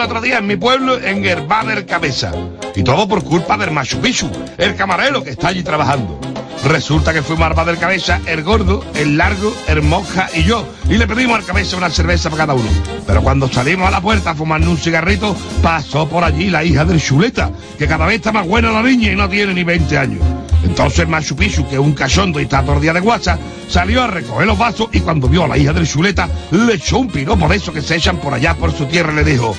[0.00, 2.32] El otro día en mi pueblo en bar del Cabeza.
[2.74, 6.18] Y todo por culpa del Machu Picchu, el camarero que está allí trabajando.
[6.64, 10.66] Resulta que fuimos al del Cabeza, el gordo, el largo, el monja y yo.
[10.88, 12.68] Y le pedimos al Cabeza una cerveza para cada uno.
[13.06, 16.86] Pero cuando salimos a la puerta a fumarnos un cigarrito, pasó por allí la hija
[16.86, 19.98] del chuleta, que cada vez está más buena la niña y no tiene ni 20
[19.98, 20.24] años.
[20.62, 23.38] Entonces Machu Picchu, que es un cachondo y está todo de guacha,
[23.68, 26.98] salió a recoger los vasos y cuando vio a la hija del chuleta, le echó
[26.98, 29.56] un piropo de eso que se echan por allá por su tierra y le dijo,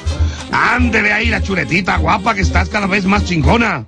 [0.52, 3.86] ándele ahí la chuletita guapa que estás cada vez más chingona.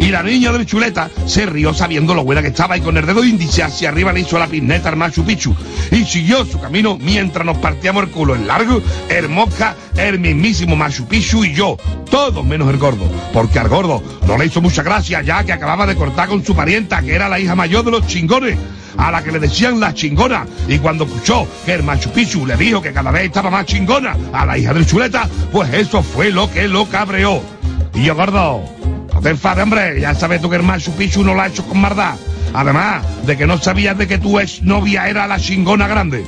[0.00, 3.04] Y la niña del chuleta se rió sabiendo lo buena que estaba y con el
[3.04, 5.54] dedo índice hacia arriba le hizo la pineta al Machu Picchu
[5.90, 8.80] y siguió su camino mientras nos partíamos el culo el largo,
[9.10, 11.76] el mosca, el mismísimo Machu Picchu y yo,
[12.10, 15.86] todos menos el gordo, porque al gordo no le hizo mucha gracia ya que acababa
[15.86, 18.56] de cortar con su parienta que era la hija mayor de los chingones
[18.96, 22.56] a la que le decían la chingona y cuando escuchó que el Machu Picchu le
[22.56, 26.30] dijo que cada vez estaba más chingona a la hija del chuleta, pues eso fue
[26.30, 27.42] lo que lo cabreó.
[27.94, 28.79] Y yo, gordo,
[29.22, 32.14] te hombre, ya sabes tú que el Machu Picchu no lo ha hecho con maldad.
[32.54, 36.24] Además de que no sabías de que tu ex novia era la chingona grande.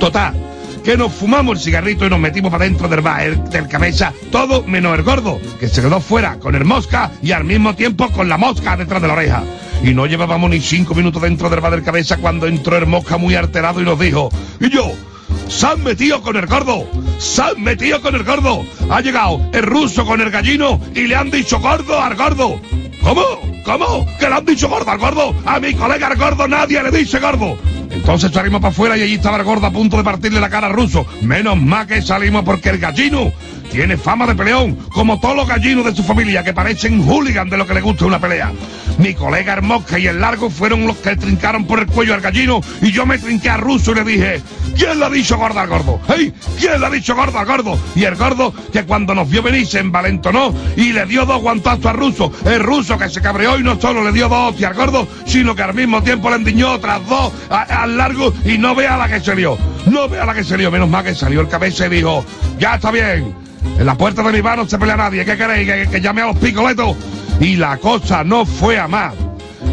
[0.00, 0.34] Total,
[0.82, 4.12] que nos fumamos el cigarrito y nos metimos para dentro del bar el- del cabeza,
[4.32, 8.08] todo menos el gordo, que se quedó fuera con el mosca y al mismo tiempo
[8.10, 9.44] con la mosca detrás de la oreja.
[9.84, 13.16] Y no llevábamos ni cinco minutos dentro del bar del cabeza cuando entró el mosca
[13.16, 14.92] muy alterado y nos dijo, y yo,
[15.50, 16.86] ¡Se han metido con el gordo!
[17.18, 18.64] ¡Se han metido con el gordo!
[18.88, 22.60] Ha llegado el ruso con el gallino y le han dicho gordo al gordo.
[23.02, 23.22] ¿Cómo?
[23.64, 24.06] ¿Cómo?
[24.18, 25.34] ¿Que le han dicho gordo al gordo?
[25.44, 27.58] A mi colega el gordo nadie le dice gordo.
[27.90, 30.68] Entonces salimos para afuera y allí estaba el gordo a punto de partirle la cara
[30.68, 31.04] al ruso.
[31.22, 33.32] Menos mal que salimos porque el gallino
[33.72, 37.56] tiene fama de peleón, como todos los gallinos de su familia que parecen hooligan de
[37.56, 38.52] lo que le gusta una pelea.
[39.00, 42.60] Mi colega Hermosca y el largo fueron los que trincaron por el cuello al gallino
[42.82, 44.42] y yo me trinqué a ruso y le dije,
[44.76, 46.00] ¿quién le ha dicho gordo al gordo?
[46.08, 46.34] ¿Hey?
[46.58, 47.78] ¿Quién le ha dicho gordo al gordo?
[47.94, 51.86] Y el gordo, que cuando nos vio venir se envalentonó y le dio dos guantazos
[51.86, 52.30] al ruso.
[52.44, 55.54] El ruso que se cabreó y no solo le dio dos hostias al gordo, sino
[55.54, 59.08] que al mismo tiempo le endiñó otras dos a- al largo y no vea la
[59.08, 59.56] que se lió.
[59.86, 60.70] No vea la que se lió.
[60.70, 62.22] Menos mal que salió el cabeza y dijo,
[62.58, 63.34] ya está bien.
[63.78, 65.24] En la puerta de mi bar no se pelea nadie.
[65.24, 65.66] ¿Qué queréis?
[65.66, 66.96] ¿Que, que llame a los picoletos?
[67.40, 69.14] Y la cosa no fue a más.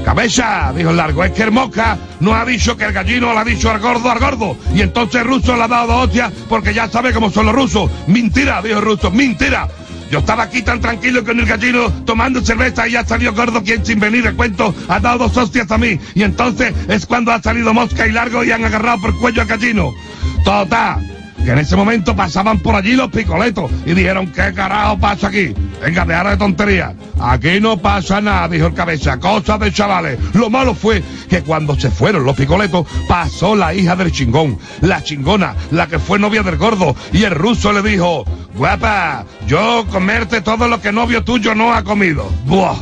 [0.03, 3.39] Cabeza, dijo el largo, es que el mosca no ha dicho que el gallino le
[3.39, 4.57] ha dicho al gordo al gordo.
[4.74, 7.55] Y entonces el ruso le ha dado dos hostias porque ya sabe cómo son los
[7.55, 7.91] rusos.
[8.07, 9.68] Mentira, dijo el ruso, mentira.
[10.09, 13.86] Yo estaba aquí tan tranquilo con el gallino tomando cerveza y ya salió gordo quien
[13.86, 15.99] sin venir el cuento ha dado dos hostias a mí.
[16.15, 19.41] Y entonces es cuando ha salido mosca y largo y han agarrado por el cuello
[19.41, 19.91] al gallino.
[20.45, 21.16] Total,
[21.48, 25.54] que en ese momento pasaban por allí los picoletos y dijeron, ¿qué carajo pasa aquí?
[25.82, 26.93] Venga, dejad de tontería.
[27.22, 30.20] Aquí no pasa nada, dijo el cabeza, cosas de chavales.
[30.34, 35.02] Lo malo fue que cuando se fueron los picoletos, pasó la hija del chingón, la
[35.02, 40.41] chingona, la que fue novia del gordo, y el ruso le dijo, guapa, yo comerte
[40.41, 42.30] todo lo que novio tuyo no ha comido.
[42.43, 42.76] Buah.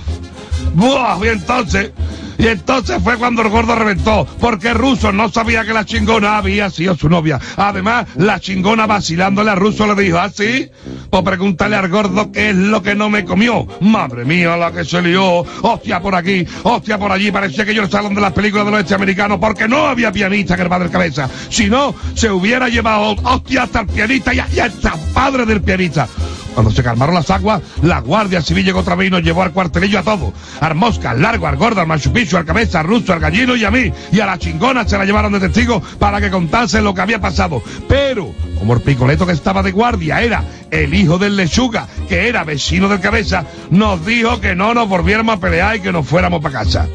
[0.74, 1.92] Buah, y entonces,
[2.38, 6.38] y entonces fue cuando el gordo reventó, porque el ruso no sabía que la chingona
[6.38, 7.40] había sido su novia.
[7.58, 10.70] Además, la chingona vacilándole al ruso le dijo, ¿ah, sí?
[11.10, 13.66] Pues pregúntale al gordo qué es lo que no me comió.
[13.82, 15.46] Madre mía, la que se lió.
[15.62, 17.32] Hostia por aquí, hostia por allí.
[17.32, 20.56] Parecía que yo el salón de las películas del oeste americano, porque no había pianista
[20.56, 21.30] que el padre cabeza.
[21.50, 25.62] Si no, se hubiera llevado hostia hasta el pianista y, y hasta el padre del
[25.62, 26.08] pianista.
[26.56, 29.52] Cuando se calmaron las aguas, la Guardia Civil llegó otra vez y nos llevó al
[29.52, 30.34] cuartelillo a todos.
[30.62, 33.66] Al mosca, al largo, al gordo, al machupicho, al cabeza, al ruso, al gallino y
[33.66, 33.92] a mí.
[34.14, 37.20] Y a la chingona se la llevaron de testigo para que contase lo que había
[37.20, 37.62] pasado.
[37.90, 42.46] Pero, como el picoleto que estaba de guardia era el hijo del lechuga, que era
[42.46, 46.42] vecino del cabeza, nos dijo que no nos volviéramos a pelear y que nos fuéramos
[46.42, 46.88] para casa.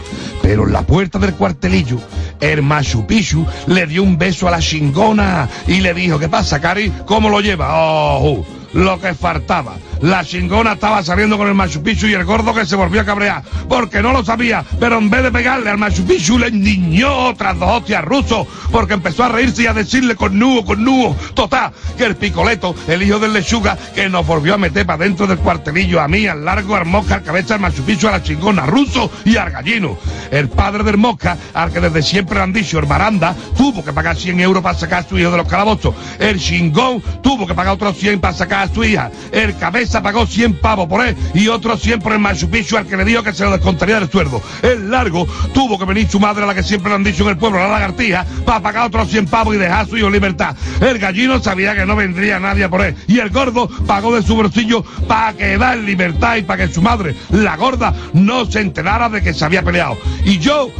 [0.42, 2.00] Pero en la puerta del cuartelillo,
[2.40, 6.90] el machupichu le dio un beso a la chingona y le dijo, ¿qué pasa, Cari?
[7.04, 7.68] ¿Cómo lo lleva?
[7.72, 9.76] Oh, lo que faltaba.
[10.02, 13.04] La chingona estaba saliendo con el Machu Picchu y el gordo que se volvió a
[13.04, 17.28] cabrear, porque no lo sabía, pero en vez de pegarle al Machu Picchu le endiñó
[17.28, 21.14] otras dos hostias ruso, porque empezó a reírse y a decirle con nudo, con nudo,
[21.34, 25.26] total, que el picoleto, el hijo del lechuga, que nos volvió a meter para dentro
[25.26, 28.22] del cuartelillo, a mí, al largo, al mosca, al cabeza, al Machu Picchu, a la
[28.22, 29.98] chingona ruso y al gallino.
[30.30, 33.92] El padre del mosca, al que desde siempre le han dicho, el baranda, tuvo que
[33.92, 35.94] pagar 100 euros para sacar a su hijo de los calabozos.
[36.18, 39.10] El chingón tuvo que pagar otros 100 para sacar a su hija.
[39.30, 42.96] El cabeza pagó 100 pavos por él y otros 100 por el Machu al que
[42.96, 44.40] le dijo que se lo descontaría del sueldo.
[44.62, 47.30] El largo tuvo que venir su madre, a la que siempre le han dicho en
[47.30, 50.54] el pueblo, la lagartija, para pagar otros 100 pavos y dejar su hijo libertad.
[50.80, 54.36] El gallino sabía que no vendría nadie por él y el gordo pagó de su
[54.36, 59.08] bolsillo para quedar en libertad y para que su madre, la gorda, no se enterara
[59.08, 59.96] de que se había peleado.
[60.24, 60.70] Y yo,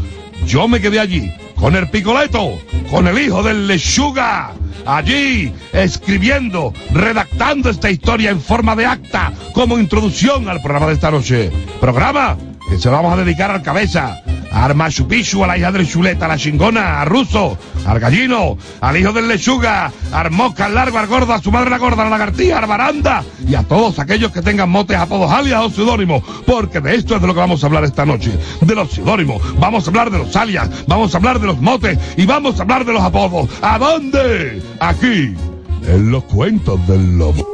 [0.46, 2.58] yo me quedé allí, con el picoleto,
[2.90, 4.52] con el hijo del lechuga,
[4.86, 11.11] allí, escribiendo, redactando esta historia en forma de acta, como introducción al programa de esta
[11.11, 11.52] noche.
[11.80, 12.36] Programa
[12.70, 15.88] que se lo vamos a dedicar al cabeza, al Machu Picchu, a la hija del
[15.88, 20.74] chuleta, a la chingona, a Ruso, al gallino, al hijo del lechuga, al mosca, al
[20.76, 23.64] largo, al gordo, a su madre la gorda, a la lagartija, al baranda y a
[23.64, 27.34] todos aquellos que tengan motes, apodos, alias o seudónimos, porque de esto es de lo
[27.34, 30.70] que vamos a hablar esta noche, de los seudónimos, vamos a hablar de los alias,
[30.86, 33.50] vamos a hablar de los motes y vamos a hablar de los apodos.
[33.62, 34.62] ¿A dónde?
[34.78, 35.34] Aquí,
[35.88, 37.49] en los cuentos del lobo.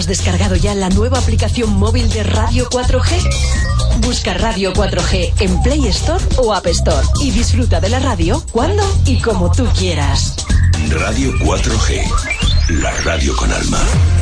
[0.00, 4.00] ¿Has descargado ya la nueva aplicación móvil de Radio 4G?
[4.00, 8.82] Busca Radio 4G en Play Store o App Store y disfruta de la radio cuando
[9.04, 10.36] y como tú quieras.
[10.88, 14.19] Radio 4G, la radio con alma.